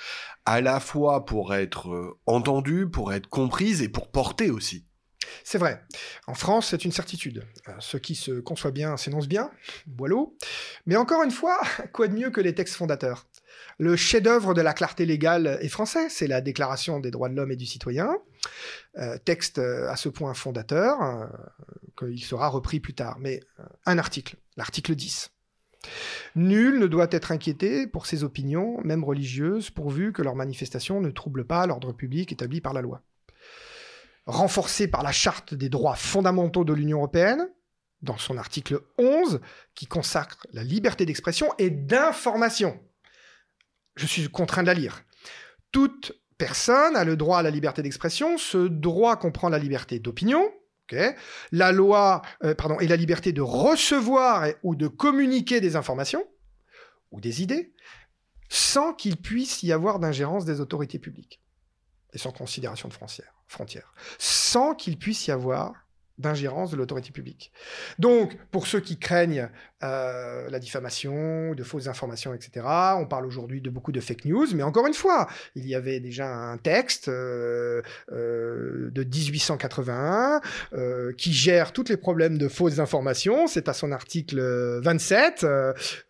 [0.45, 4.87] à la fois pour être euh, entendue, pour être comprise et pour porter aussi
[5.43, 5.81] c'est vrai.
[6.27, 7.45] En France, c'est une certitude.
[7.67, 9.51] Euh, ce qui se conçoit bien s'énonce bien,
[9.85, 10.37] boileau.
[10.85, 11.59] Mais encore une fois,
[11.93, 13.27] quoi de mieux que les textes fondateurs?
[13.77, 17.51] Le chef-d'œuvre de la clarté légale est français, c'est la Déclaration des droits de l'homme
[17.51, 18.17] et du citoyen.
[18.97, 20.97] Euh, texte à ce point fondateur,
[21.97, 23.17] qu'il sera repris plus tard.
[23.19, 23.41] Mais
[23.85, 25.31] un article, l'article 10.
[26.35, 31.11] Nul ne doit être inquiété pour ses opinions, même religieuses, pourvu que leurs manifestations ne
[31.11, 33.03] troublent pas l'ordre public établi par la loi
[34.27, 37.47] renforcé par la Charte des droits fondamentaux de l'Union européenne,
[38.01, 39.39] dans son article 11,
[39.73, 42.79] qui consacre la liberté d'expression et d'information.
[43.95, 45.01] Je suis contraint de la lire.
[45.71, 48.37] Toute personne a le droit à la liberté d'expression.
[48.37, 50.51] Ce droit comprend la liberté d'opinion,
[51.51, 56.25] la loi, euh, pardon, et la liberté de recevoir ou de communiquer des informations
[57.11, 57.73] ou des idées,
[58.49, 61.41] sans qu'il puisse y avoir d'ingérence des autorités publiques
[62.13, 65.86] et sans considération de frontières frontières, sans qu'il puisse y avoir
[66.17, 67.51] d'ingérence de l'autorité publique.
[67.99, 69.49] Donc, pour ceux qui craignent
[69.83, 72.65] euh, la diffamation, de fausses informations, etc.,
[72.97, 75.99] on parle aujourd'hui de beaucoup de fake news, mais encore une fois, il y avait
[75.99, 80.41] déjà un texte euh, euh, de 1881
[81.17, 83.47] qui gère tous les problèmes de fausses informations.
[83.47, 84.39] C'est à son article
[84.81, 85.45] 27.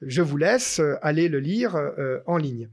[0.02, 1.78] je vous laisse aller le lire
[2.26, 2.70] en ligne.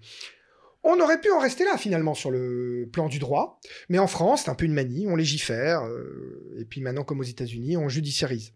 [0.86, 4.42] On aurait pu en rester là finalement sur le plan du droit, mais en France,
[4.44, 7.88] c'est un peu une manie, on légifère, euh, et puis maintenant comme aux États-Unis, on
[7.88, 8.52] judiciarise.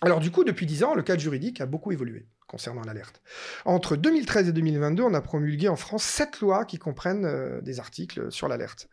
[0.00, 3.22] Alors du coup, depuis dix ans, le cadre juridique a beaucoup évolué concernant l'alerte.
[3.64, 7.78] Entre 2013 et 2022, on a promulgué en France sept lois qui comprennent euh, des
[7.78, 8.88] articles sur l'alerte.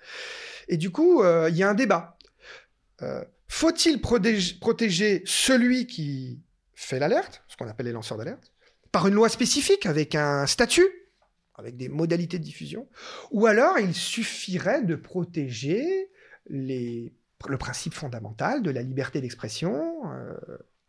[0.68, 2.18] Et du coup, euh, il y a un débat.
[3.48, 6.42] Faut-il protéger celui qui
[6.76, 8.52] fait l'alerte, ce qu'on appelle les lanceurs d'alerte,
[8.92, 10.88] par une loi spécifique avec un statut
[11.60, 12.88] avec des modalités de diffusion,
[13.32, 16.10] ou alors il suffirait de protéger
[16.50, 20.34] le principe fondamental de la liberté d'expression, euh,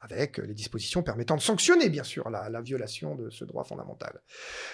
[0.00, 4.22] avec les dispositions permettant de sanctionner, bien sûr, la, violation de ce droit fondamental.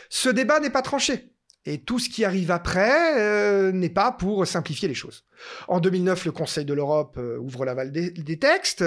[0.09, 1.33] Ce débat n'est pas tranché.
[1.69, 5.25] Et tout ce qui arrive après euh, n'est pas pour simplifier les choses.
[5.67, 8.85] En 2009, le Conseil de l'Europe euh, ouvre l'aval des, des textes,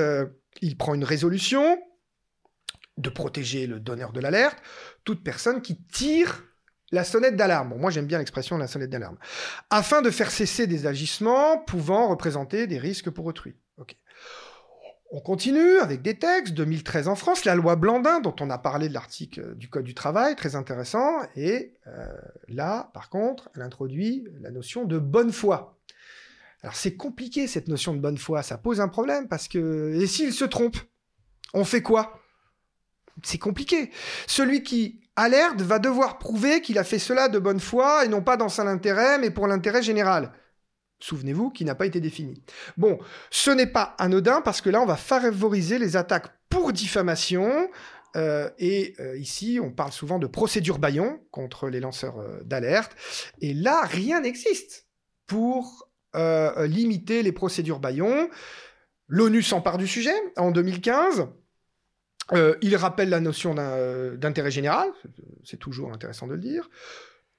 [0.62, 1.78] il prend une résolution
[2.98, 4.60] de protéger le donneur de l'alerte,
[5.04, 6.49] toute personne qui tire
[6.92, 7.76] la sonnette d'alarme.
[7.78, 9.18] moi j'aime bien l'expression la sonnette d'alarme.
[9.70, 13.56] Afin de faire cesser des agissements pouvant représenter des risques pour autrui.
[15.12, 16.54] On continue avec des textes.
[16.54, 19.96] 2013 en France, la loi Blandin, dont on a parlé de l'article du Code du
[19.96, 21.22] travail, très intéressant.
[21.36, 22.14] Et euh,
[22.48, 25.80] là, par contre, elle introduit la notion de bonne foi.
[26.62, 30.08] Alors c'est compliqué cette notion de bonne foi, ça pose un problème parce que et
[30.08, 30.78] s'il se trompe,
[31.54, 32.20] on fait quoi?
[33.24, 33.92] C'est compliqué.
[34.28, 38.22] Celui qui alerte va devoir prouver qu'il a fait cela de bonne foi et non
[38.22, 40.32] pas dans son intérêt, mais pour l'intérêt général.
[41.02, 42.44] Souvenez-vous qui n'a pas été défini.
[42.76, 47.70] Bon, ce n'est pas anodin parce que là, on va favoriser les attaques pour diffamation.
[48.16, 52.96] Euh, et euh, ici, on parle souvent de procédure baillon contre les lanceurs euh, d'alerte.
[53.40, 54.88] Et là, rien n'existe
[55.26, 58.32] pour limiter les procédures baillon.
[59.08, 61.28] L'ONU s'empare du sujet en 2015.
[62.34, 64.90] Euh, il rappelle la notion euh, d'intérêt général,
[65.44, 66.70] c'est toujours intéressant de le dire.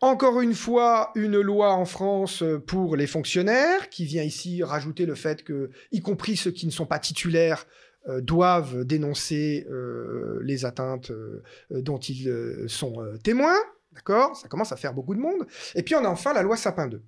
[0.00, 5.14] Encore une fois, une loi en France pour les fonctionnaires qui vient ici rajouter le
[5.14, 7.66] fait que, y compris ceux qui ne sont pas titulaires,
[8.08, 13.58] euh, doivent dénoncer euh, les atteintes euh, dont ils sont témoins.
[13.92, 14.34] D'accord?
[14.36, 15.46] Ça commence à faire beaucoup de monde.
[15.74, 17.02] Et puis on a enfin la loi Sapin 2.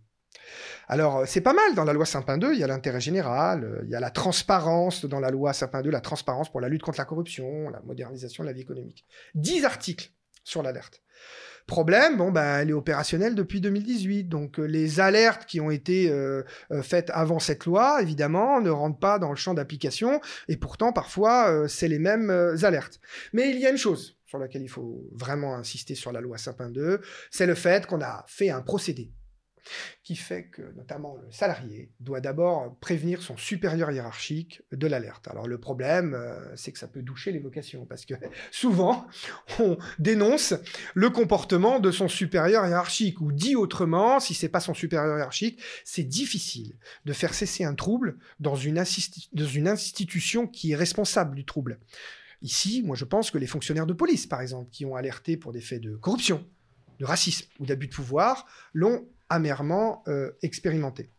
[0.89, 3.91] Alors, c'est pas mal dans la loi Sapin 2, il y a l'intérêt général, il
[3.91, 6.99] y a la transparence dans la loi Sapin 2, la transparence pour la lutte contre
[6.99, 9.07] la corruption, la modernisation de la vie économique.
[9.35, 10.11] Dix articles
[10.45, 11.03] sur l'alerte.
[11.66, 14.24] Problème, bon, bah, elle est opérationnelle depuis 2018.
[14.24, 18.70] Donc, euh, les alertes qui ont été euh, euh, faites avant cette loi, évidemment, ne
[18.70, 20.20] rentrent pas dans le champ d'application.
[20.49, 22.30] Et pourtant, parfois, c'est les mêmes
[22.62, 23.01] alertes.
[23.33, 26.39] Mais il y a une chose sur laquelle il faut vraiment insister sur la loi
[26.39, 29.12] Sapin 2, c'est le fait qu'on a fait un procédé
[30.03, 35.29] qui fait que notamment le salarié doit d'abord prévenir son supérieur hiérarchique de l'alerte.
[35.29, 38.15] Alors le problème, euh, c'est que ça peut doucher les vocations, parce que
[38.51, 39.07] souvent,
[39.59, 40.55] on dénonce
[40.95, 45.61] le comportement de son supérieur hiérarchique, ou dit autrement, si c'est pas son supérieur hiérarchique,
[45.85, 48.83] c'est difficile de faire cesser un trouble dans une,
[49.33, 51.79] dans une institution qui est responsable du trouble.
[52.43, 55.53] Ici, moi je pense que les fonctionnaires de police, par exemple, qui ont alerté pour
[55.53, 56.45] des faits de corruption,
[56.99, 61.11] de racisme ou d'abus de pouvoir, l'ont amèrement euh, expérimenté.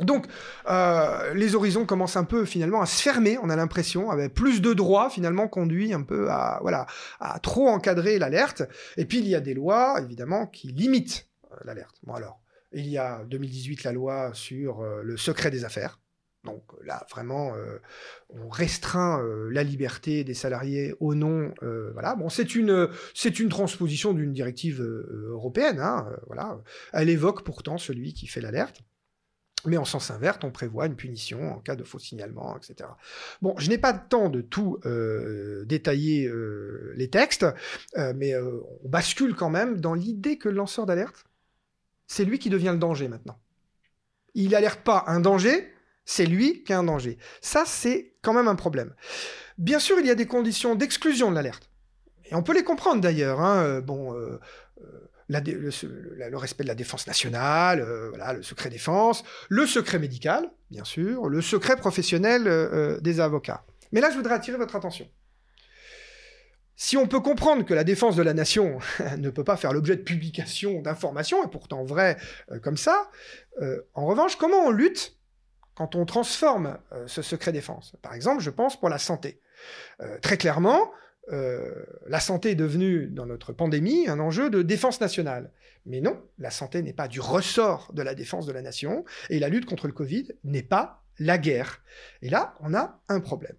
[0.00, 0.26] Donc,
[0.68, 4.60] euh, les horizons commencent un peu finalement à se fermer, on a l'impression, avec plus
[4.60, 6.86] de droits finalement conduit un peu à, voilà,
[7.20, 8.64] à trop encadrer l'alerte.
[8.96, 11.96] Et puis, il y a des lois, évidemment, qui limitent euh, l'alerte.
[12.02, 12.40] Bon, alors,
[12.72, 16.00] il y a 2018 la loi sur le secret des affaires,
[16.44, 17.78] donc là, vraiment, euh,
[18.28, 21.52] on restreint euh, la liberté des salariés au nom.
[21.62, 22.14] Euh, voilà.
[22.14, 25.80] Bon, c'est une transposition d'une directive européenne.
[25.80, 26.06] Hein.
[26.92, 28.82] Elle évoque pourtant celui qui fait l'alerte.
[29.66, 32.90] Mais en sens inverse, on prévoit une punition en cas de faux signalement, etc.
[33.40, 34.78] Bon, je n'ai pas le temps de tout
[35.64, 36.30] détailler
[36.96, 37.46] les textes,
[37.96, 41.24] mais on bascule quand même dans l'idée que le lanceur d'alerte,
[42.06, 43.38] c'est lui qui devient le danger maintenant.
[44.34, 45.73] Il n'alerte pas un danger,
[46.04, 47.18] c'est lui qui a un danger.
[47.40, 48.94] Ça, c'est quand même un problème.
[49.58, 51.70] Bien sûr, il y a des conditions d'exclusion de l'alerte.
[52.26, 53.44] Et on peut les comprendre d'ailleurs.
[53.44, 54.40] Euh, bon, euh,
[54.80, 60.84] euh, le, respect de la défense nationale, voilà, le secret défense, le secret médical, bien
[60.84, 63.64] sûr, le secret professionnel des avocats.
[63.92, 65.08] Mais là, je voudrais attirer votre attention.
[66.76, 68.80] Si on peut comprendre que la défense de la nation
[69.18, 72.18] ne peut pas faire l'objet de publications d'informations, et pourtant vrai
[72.62, 73.10] comme ça,
[73.94, 75.16] en revanche, comment on lutte
[75.74, 77.96] quand on transforme euh, ce secret défense.
[78.02, 79.40] Par exemple, je pense pour la santé.
[80.00, 80.90] Euh, très clairement,
[81.32, 85.50] euh, la santé est devenue, dans notre pandémie, un enjeu de défense nationale.
[85.86, 89.38] Mais non, la santé n'est pas du ressort de la défense de la nation, et
[89.38, 91.82] la lutte contre le Covid n'est pas la guerre.
[92.22, 93.56] Et là, on a un problème.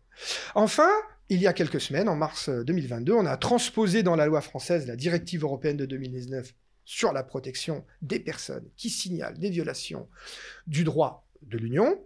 [0.56, 0.90] Enfin,
[1.30, 4.88] il y a quelques semaines, en mars 2022, on a transposé dans la loi française
[4.88, 6.54] la directive européenne de 2019
[6.84, 10.08] sur la protection des personnes qui signalent des violations
[10.68, 12.00] du droit de l'Union.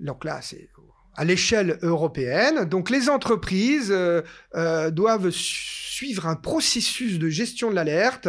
[0.00, 0.68] Donc là, c'est
[1.16, 2.64] à l'échelle européenne.
[2.64, 4.22] Donc les entreprises euh,
[4.54, 8.28] euh, doivent suivre un processus de gestion de l'alerte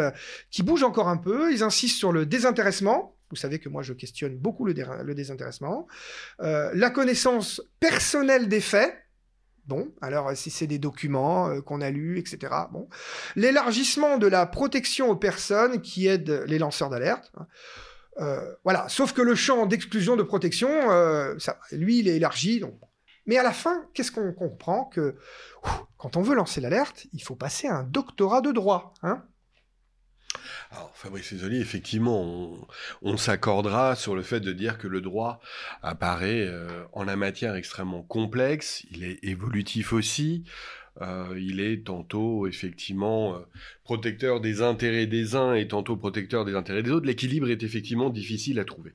[0.49, 1.51] qui bouge encore un peu.
[1.51, 3.16] Ils insistent sur le désintéressement.
[3.30, 4.74] Vous savez que moi, je questionne beaucoup le,
[5.14, 5.86] désintéressement.
[6.39, 8.95] Euh, la connaissance personnelle des faits.
[9.66, 12.53] Bon, alors si c'est des documents qu'on a lus, etc.
[12.72, 12.88] Bon,
[13.36, 17.34] l'élargissement de la protection aux personnes qui aident les lanceurs d'alerte.
[18.20, 21.36] Euh, voilà, sauf que le champ d'exclusion de protection, euh,
[21.72, 22.59] lui, il est élargi.
[22.59, 22.80] Donc...
[23.26, 25.15] Mais à la fin, qu'est-ce qu'on comprend que
[25.97, 28.93] quand on veut lancer l'alerte, il faut passer un doctorat de droit.
[29.03, 29.24] Hein?
[30.72, 32.68] Alors, Fabrice effectivement,
[33.01, 35.39] on, s'accordera sur le fait de dire que le droit
[35.82, 40.43] apparaît euh, en la matière extrêmement complexe, il est évolutif aussi.
[41.01, 43.39] Euh, il est tantôt effectivement euh,
[43.83, 47.05] protecteur des intérêts des uns et tantôt protecteur des intérêts des autres.
[47.05, 48.93] L'équilibre est effectivement difficile à trouver.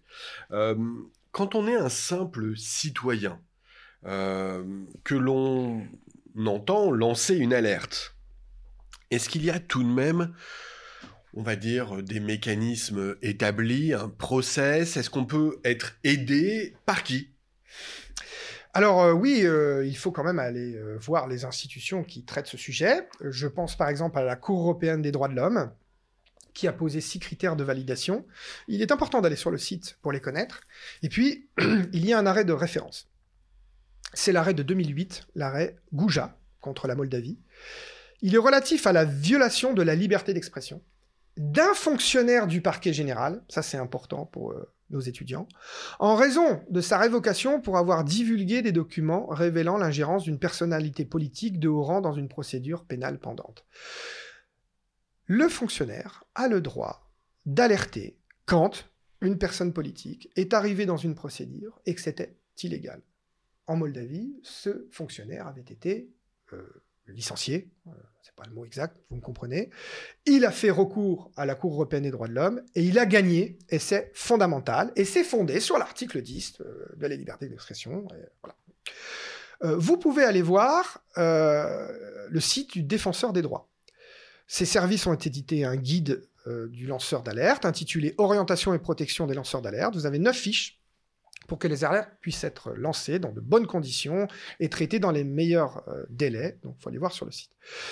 [0.51, 0.75] Euh,
[1.31, 3.41] quand on est un simple citoyen,
[4.05, 5.87] que l'on
[6.45, 8.17] entend lancer une alerte,
[9.13, 10.35] est-ce qu'il y a tout de même
[11.35, 14.97] on va dire, des mécanismes établis, un process?
[14.97, 16.75] Est-ce qu'on peut être aidé?
[16.85, 17.31] Par qui?
[18.75, 22.47] Alors euh, oui, euh, il faut quand même aller euh, voir les institutions qui traitent
[22.47, 23.07] ce sujet.
[23.21, 25.71] Je pense par exemple à la Cour européenne des droits de l'homme,
[26.55, 28.27] qui a posé six critères de validation.
[28.69, 30.63] Il est important d'aller sur le site pour les connaître.
[31.03, 31.49] Et puis,
[31.93, 33.09] il y a un arrêt de référence.
[34.15, 37.39] C'est l'arrêt de 2008, l'arrêt Gouja contre la Moldavie.
[38.23, 40.83] Il est relatif à la violation de la liberté d'expression
[41.39, 44.55] d'un fonctionnaire du parquet général, ça c'est important pour
[44.93, 45.49] nos étudiants,
[45.99, 51.59] en raison de sa révocation pour avoir divulgué des documents révélant l'ingérence d'une personnalité politique
[51.59, 53.65] de haut rang dans une procédure pénale pendante.
[55.27, 57.11] Le fonctionnaire a le droit
[57.47, 58.91] d'alerter quand
[59.21, 63.03] une personne politique est arrivée dans une procédure et que c'était illégal.
[63.67, 66.13] En Moldavie, ce fonctionnaire avait été
[66.53, 67.91] euh, licencié, euh,
[68.23, 69.71] c'est pas le mot exact, vous me comprenez.
[70.27, 73.07] Il a fait recours à la Cour européenne des droits de l'homme et il a
[73.07, 78.07] gagné, et c'est fondamental, et c'est fondé sur l'article 10 euh, de la liberté d'expression.
[78.43, 79.77] Voilà.
[79.77, 83.69] vous pouvez aller voir le site du défenseur des droits.
[84.47, 89.35] Ces services ont édité un guide euh, du lanceur d'alerte intitulé Orientation et protection des
[89.35, 89.95] lanceurs d'alerte.
[89.95, 90.82] Vous avez neuf fiches
[91.53, 94.27] pour que les alertes puissent être lancées dans de bonnes conditions
[94.59, 96.59] et traitées dans les meilleurs euh, délais.
[96.63, 97.51] Donc, il faut aller voir sur le site.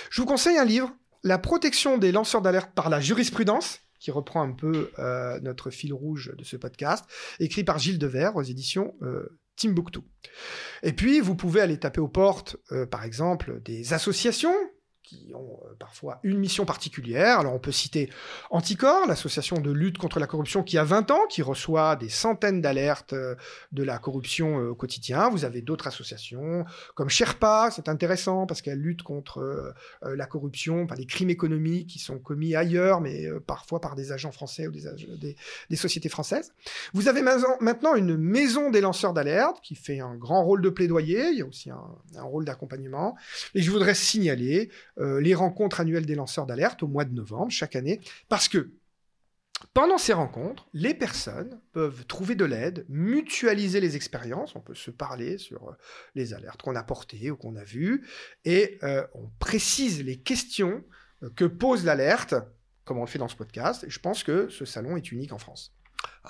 [0.08, 0.90] Je vous conseille un livre,
[1.24, 5.92] La protection des lanceurs d'alerte par la jurisprudence, qui reprend un peu euh, notre fil
[5.92, 7.04] rouge de ce podcast,
[7.38, 8.94] écrit par Gilles Devers aux éditions
[9.56, 10.00] Timbuktu.
[10.82, 12.56] Et puis, vous pouvez aller taper aux portes,
[12.90, 14.56] par exemple, des associations
[15.10, 17.40] qui ont euh, parfois une mission particulière.
[17.40, 18.10] Alors on peut citer
[18.50, 22.60] Anticor, l'association de lutte contre la corruption qui a 20 ans, qui reçoit des centaines
[22.60, 23.34] d'alertes euh,
[23.72, 25.28] de la corruption euh, au quotidien.
[25.28, 30.94] Vous avez d'autres associations comme Sherpa, c'est intéressant parce qu'elle lutte contre la corruption, enfin,
[30.96, 35.76] les crimes économiques qui sont commis ailleurs, mais parfois par des agents français ou des,
[35.76, 36.52] sociétés françaises.
[36.92, 41.30] Vous avez maintenant une maison des lanceurs d'alerte qui fait un grand rôle de plaidoyer,
[41.30, 43.16] il y a aussi un rôle d'accompagnement.
[43.54, 44.70] Et je voudrais signaler
[45.00, 48.72] euh, les rencontres annuelles des lanceurs d'alerte au mois de novembre chaque année, parce que
[49.74, 54.90] pendant ces rencontres, les personnes peuvent trouver de l'aide, mutualiser les expériences, on peut se
[54.90, 55.72] parler sur euh,
[56.14, 58.06] les alertes qu'on a portées ou qu'on a vues,
[58.44, 60.84] et euh, on précise les questions
[61.36, 62.34] que pose l'alerte,
[62.84, 65.32] comme on le fait dans ce podcast, et je pense que ce salon est unique
[65.32, 65.74] en France.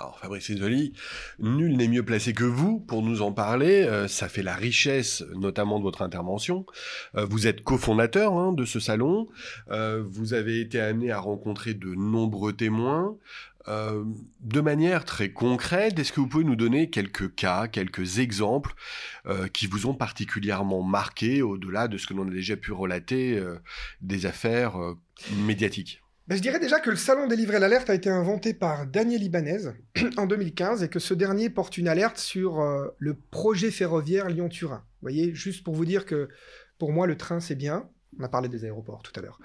[0.01, 0.93] Alors Fabrice Isoli,
[1.37, 3.83] nul n'est mieux placé que vous pour nous en parler.
[3.83, 6.65] Euh, ça fait la richesse notamment de votre intervention.
[7.15, 9.27] Euh, vous êtes cofondateur hein, de ce salon.
[9.69, 13.17] Euh, vous avez été amené à rencontrer de nombreux témoins.
[13.67, 18.73] de manière très concrète, est-ce que vous pouvez nous donner quelques cas, quelques exemples
[19.53, 23.39] qui vous ont particulièrement marqué au-delà de ce que l'on a déjà pu relater
[24.01, 24.73] des affaires
[25.45, 26.01] médiatiques?
[26.35, 29.71] Je dirais déjà que le salon délivrer l'alerte a été inventé par Daniel Ibanez
[30.17, 34.77] en 2015 et que ce dernier porte une alerte sur euh, le projet ferroviaire Lyon-Turin.
[34.77, 36.29] Vous voyez, juste pour vous dire que
[36.77, 37.89] pour moi, le train, c'est bien.
[38.19, 39.39] On a parlé des aéroports tout à l'heure.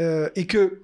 [0.00, 0.82] Euh, et que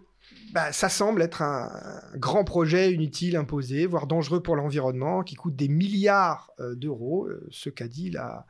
[0.53, 1.70] bah, ça semble être un,
[2.16, 7.68] grand projet inutile, imposé, voire dangereux pour l'environnement, qui coûte des milliards euh, d'euros, ce
[7.68, 8.46] qu'a dit la,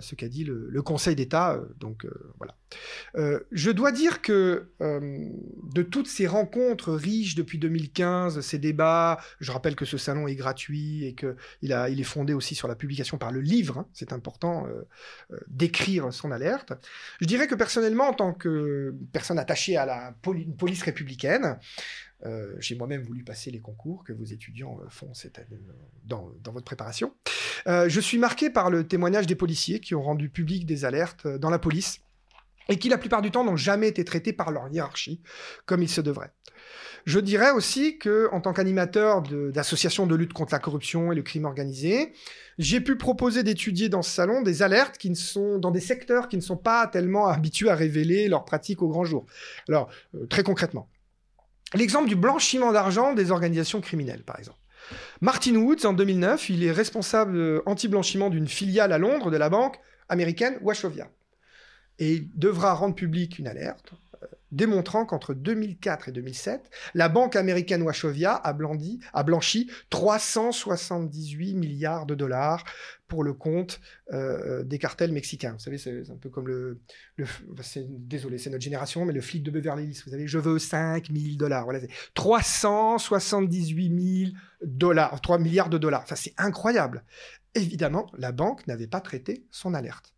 [0.00, 1.54] ce qu'a dit le, Conseil d'État.
[1.54, 2.56] Euh, donc euh, voilà.
[3.52, 9.76] je dois dire que de toutes ces rencontres riches depuis 2015, ces débats, je rappelle
[9.76, 13.30] que ce salon est gratuit et qu'il il est fondé aussi sur la publication par
[13.30, 13.78] le livre.
[13.78, 14.66] Hein, c'est important
[15.48, 16.72] d'écrire son alerte.
[17.20, 21.58] Je dirais que personnellement, en tant que personne attachée à la police républicaine,
[22.24, 25.72] euh, j'ai moi-même voulu passer les concours que vos étudiants euh, font cette année, euh,
[26.04, 27.14] dans, votre préparation.
[27.66, 31.50] je suis marqué par le témoignage des policiers qui ont rendu public des alertes dans
[31.50, 32.00] la police
[32.68, 35.20] et qui la plupart du temps n'ont jamais été traités par leur hiérarchie
[35.66, 36.32] comme il se devrait.
[37.04, 41.16] Je dirais aussi que, en tant qu'animateur d'associations de, de, lutte contre la corruption et
[41.16, 42.12] le crime organisé,
[42.58, 46.28] j'ai pu proposer d'étudier dans ce salon des alertes qui ne sont dans des secteurs
[46.28, 49.26] qui ne sont pas tellement habitués à révéler leurs pratiques au grand jour.
[49.68, 49.90] Alors,
[50.28, 50.88] très concrètement,
[51.74, 54.58] L'exemple du blanchiment d'argent des organisations criminelles, par exemple.
[55.20, 59.78] Martin Woods, en 2009, il est responsable anti-blanchiment d'une filiale à Londres de la banque
[60.08, 61.08] américaine Wachovia.
[61.98, 64.11] Et il devra rendre public une alerte euh,
[64.52, 68.56] démontrant qu'entre 2004 et 2007, la banque américaine Wachovia a,
[69.12, 72.64] a blanchi 378 milliards de dollars
[73.08, 73.80] pour le compte
[74.12, 75.52] euh, des cartels mexicains.
[75.52, 76.80] Vous savez, c'est un peu comme le...
[77.78, 80.02] désolé, c'est notre génération, mais le flic de Beverly Hills.
[80.04, 81.64] Vous savez, je veux 5 000 dollars.
[81.64, 81.80] Voilà,
[82.14, 84.32] 378 000
[84.62, 86.06] dollars, 3 milliards de dollars.
[86.08, 87.04] Ça, c'est incroyable.
[87.54, 90.11] Évidemment, la banque n'avait pas traité son alerte.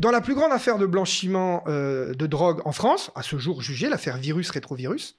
[0.00, 3.62] Dans la plus grande affaire de blanchiment euh, de drogue en France, à ce jour
[3.62, 5.18] jugée, l'affaire Virus Rétrovirus,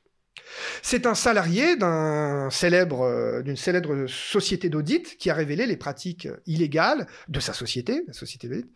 [0.82, 7.40] c'est un salarié d'une célèbre, célèbre société d'audit qui a révélé les pratiques illégales de
[7.40, 8.70] sa société, la société d'audit,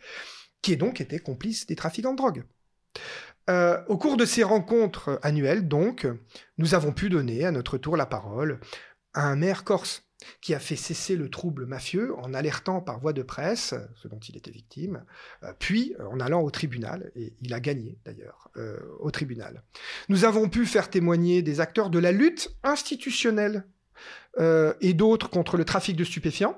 [0.61, 2.43] qui est donc été complice des trafiquants de drogue.
[3.49, 6.07] Euh, au cours de ces rencontres annuelles, donc,
[6.57, 8.59] nous avons pu donner à notre tour la parole
[9.13, 10.03] à un maire corse
[10.41, 14.19] qui a fait cesser le trouble mafieux en alertant par voie de presse, ce dont
[14.19, 15.05] il était victime,
[15.43, 19.63] euh, puis euh, en allant au tribunal, et il a gagné d'ailleurs euh, au tribunal.
[20.09, 23.65] Nous avons pu faire témoigner des acteurs de la lutte institutionnelle
[24.81, 26.57] et d'autres contre le trafic de stupéfiants.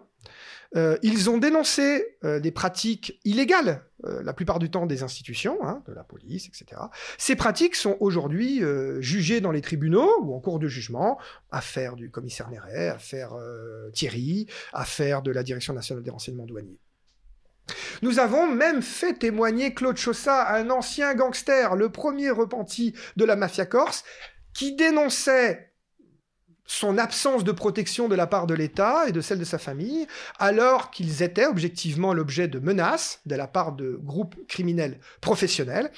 [0.76, 5.82] Euh, ils ont dénoncé euh, des pratiques illégales, la plupart du temps des institutions, hein,
[5.88, 6.80] de la police, etc.
[7.18, 8.62] Ces pratiques sont aujourd'hui
[9.00, 11.18] jugées dans les tribunaux ou en cours de jugement,
[11.50, 13.34] affaire du commissaire Néret, affaire
[13.94, 16.78] Thierry, affaire de la Direction nationale des renseignements douaniers.
[18.04, 23.36] Nous avons même fait témoigner Claude Chaussat, un ancien gangster, le premier repenti de la
[23.36, 24.04] mafia corse,
[24.54, 25.75] qui dénonçait
[26.66, 30.08] son absence de protection de la part de l'État et de celle de sa famille,
[30.40, 35.92] alors qu'ils étaient objectivement l'objet de menaces de la part de groupes criminels professionnels.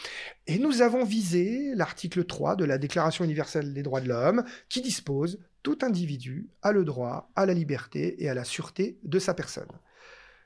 [0.46, 4.82] Et nous avons visé l'article 3 de la Déclaration universelle des droits de l'homme, qui
[4.82, 9.34] dispose tout individu a le droit à la liberté et à la sûreté de sa
[9.34, 9.72] personne.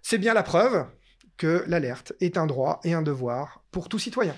[0.01, 0.85] C'est bien la preuve
[1.37, 4.35] que l'alerte est un droit et un devoir pour tout citoyen.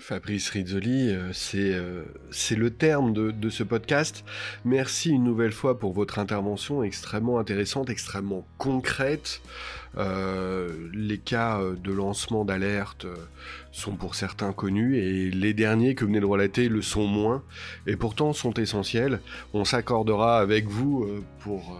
[0.00, 4.24] Fabrice Rizzoli, euh, euh, c'est le terme de, ce podcast.
[4.64, 9.42] Merci une nouvelle fois pour votre intervention extrêmement intéressante, extrêmement concrète.
[9.96, 13.06] Euh, les cas de lancement d'alerte
[13.72, 17.42] sont pour certains connus et les derniers que vous venez de relater le sont moins
[17.88, 19.20] et pourtant sont essentiels.
[19.52, 21.08] On s'accordera avec vous
[21.40, 21.76] pour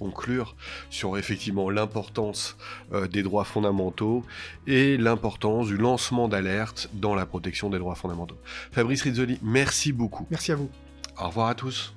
[0.00, 0.56] conclure
[0.88, 2.56] sur effectivement l'importance
[2.92, 4.24] euh, des droits fondamentaux
[4.66, 8.38] et l'importance du lancement d'alerte dans la protection des droits fondamentaux.
[8.72, 10.26] Fabrice Rizzoli, merci beaucoup.
[10.30, 10.70] Merci à vous.
[11.18, 11.94] Au revoir à tous.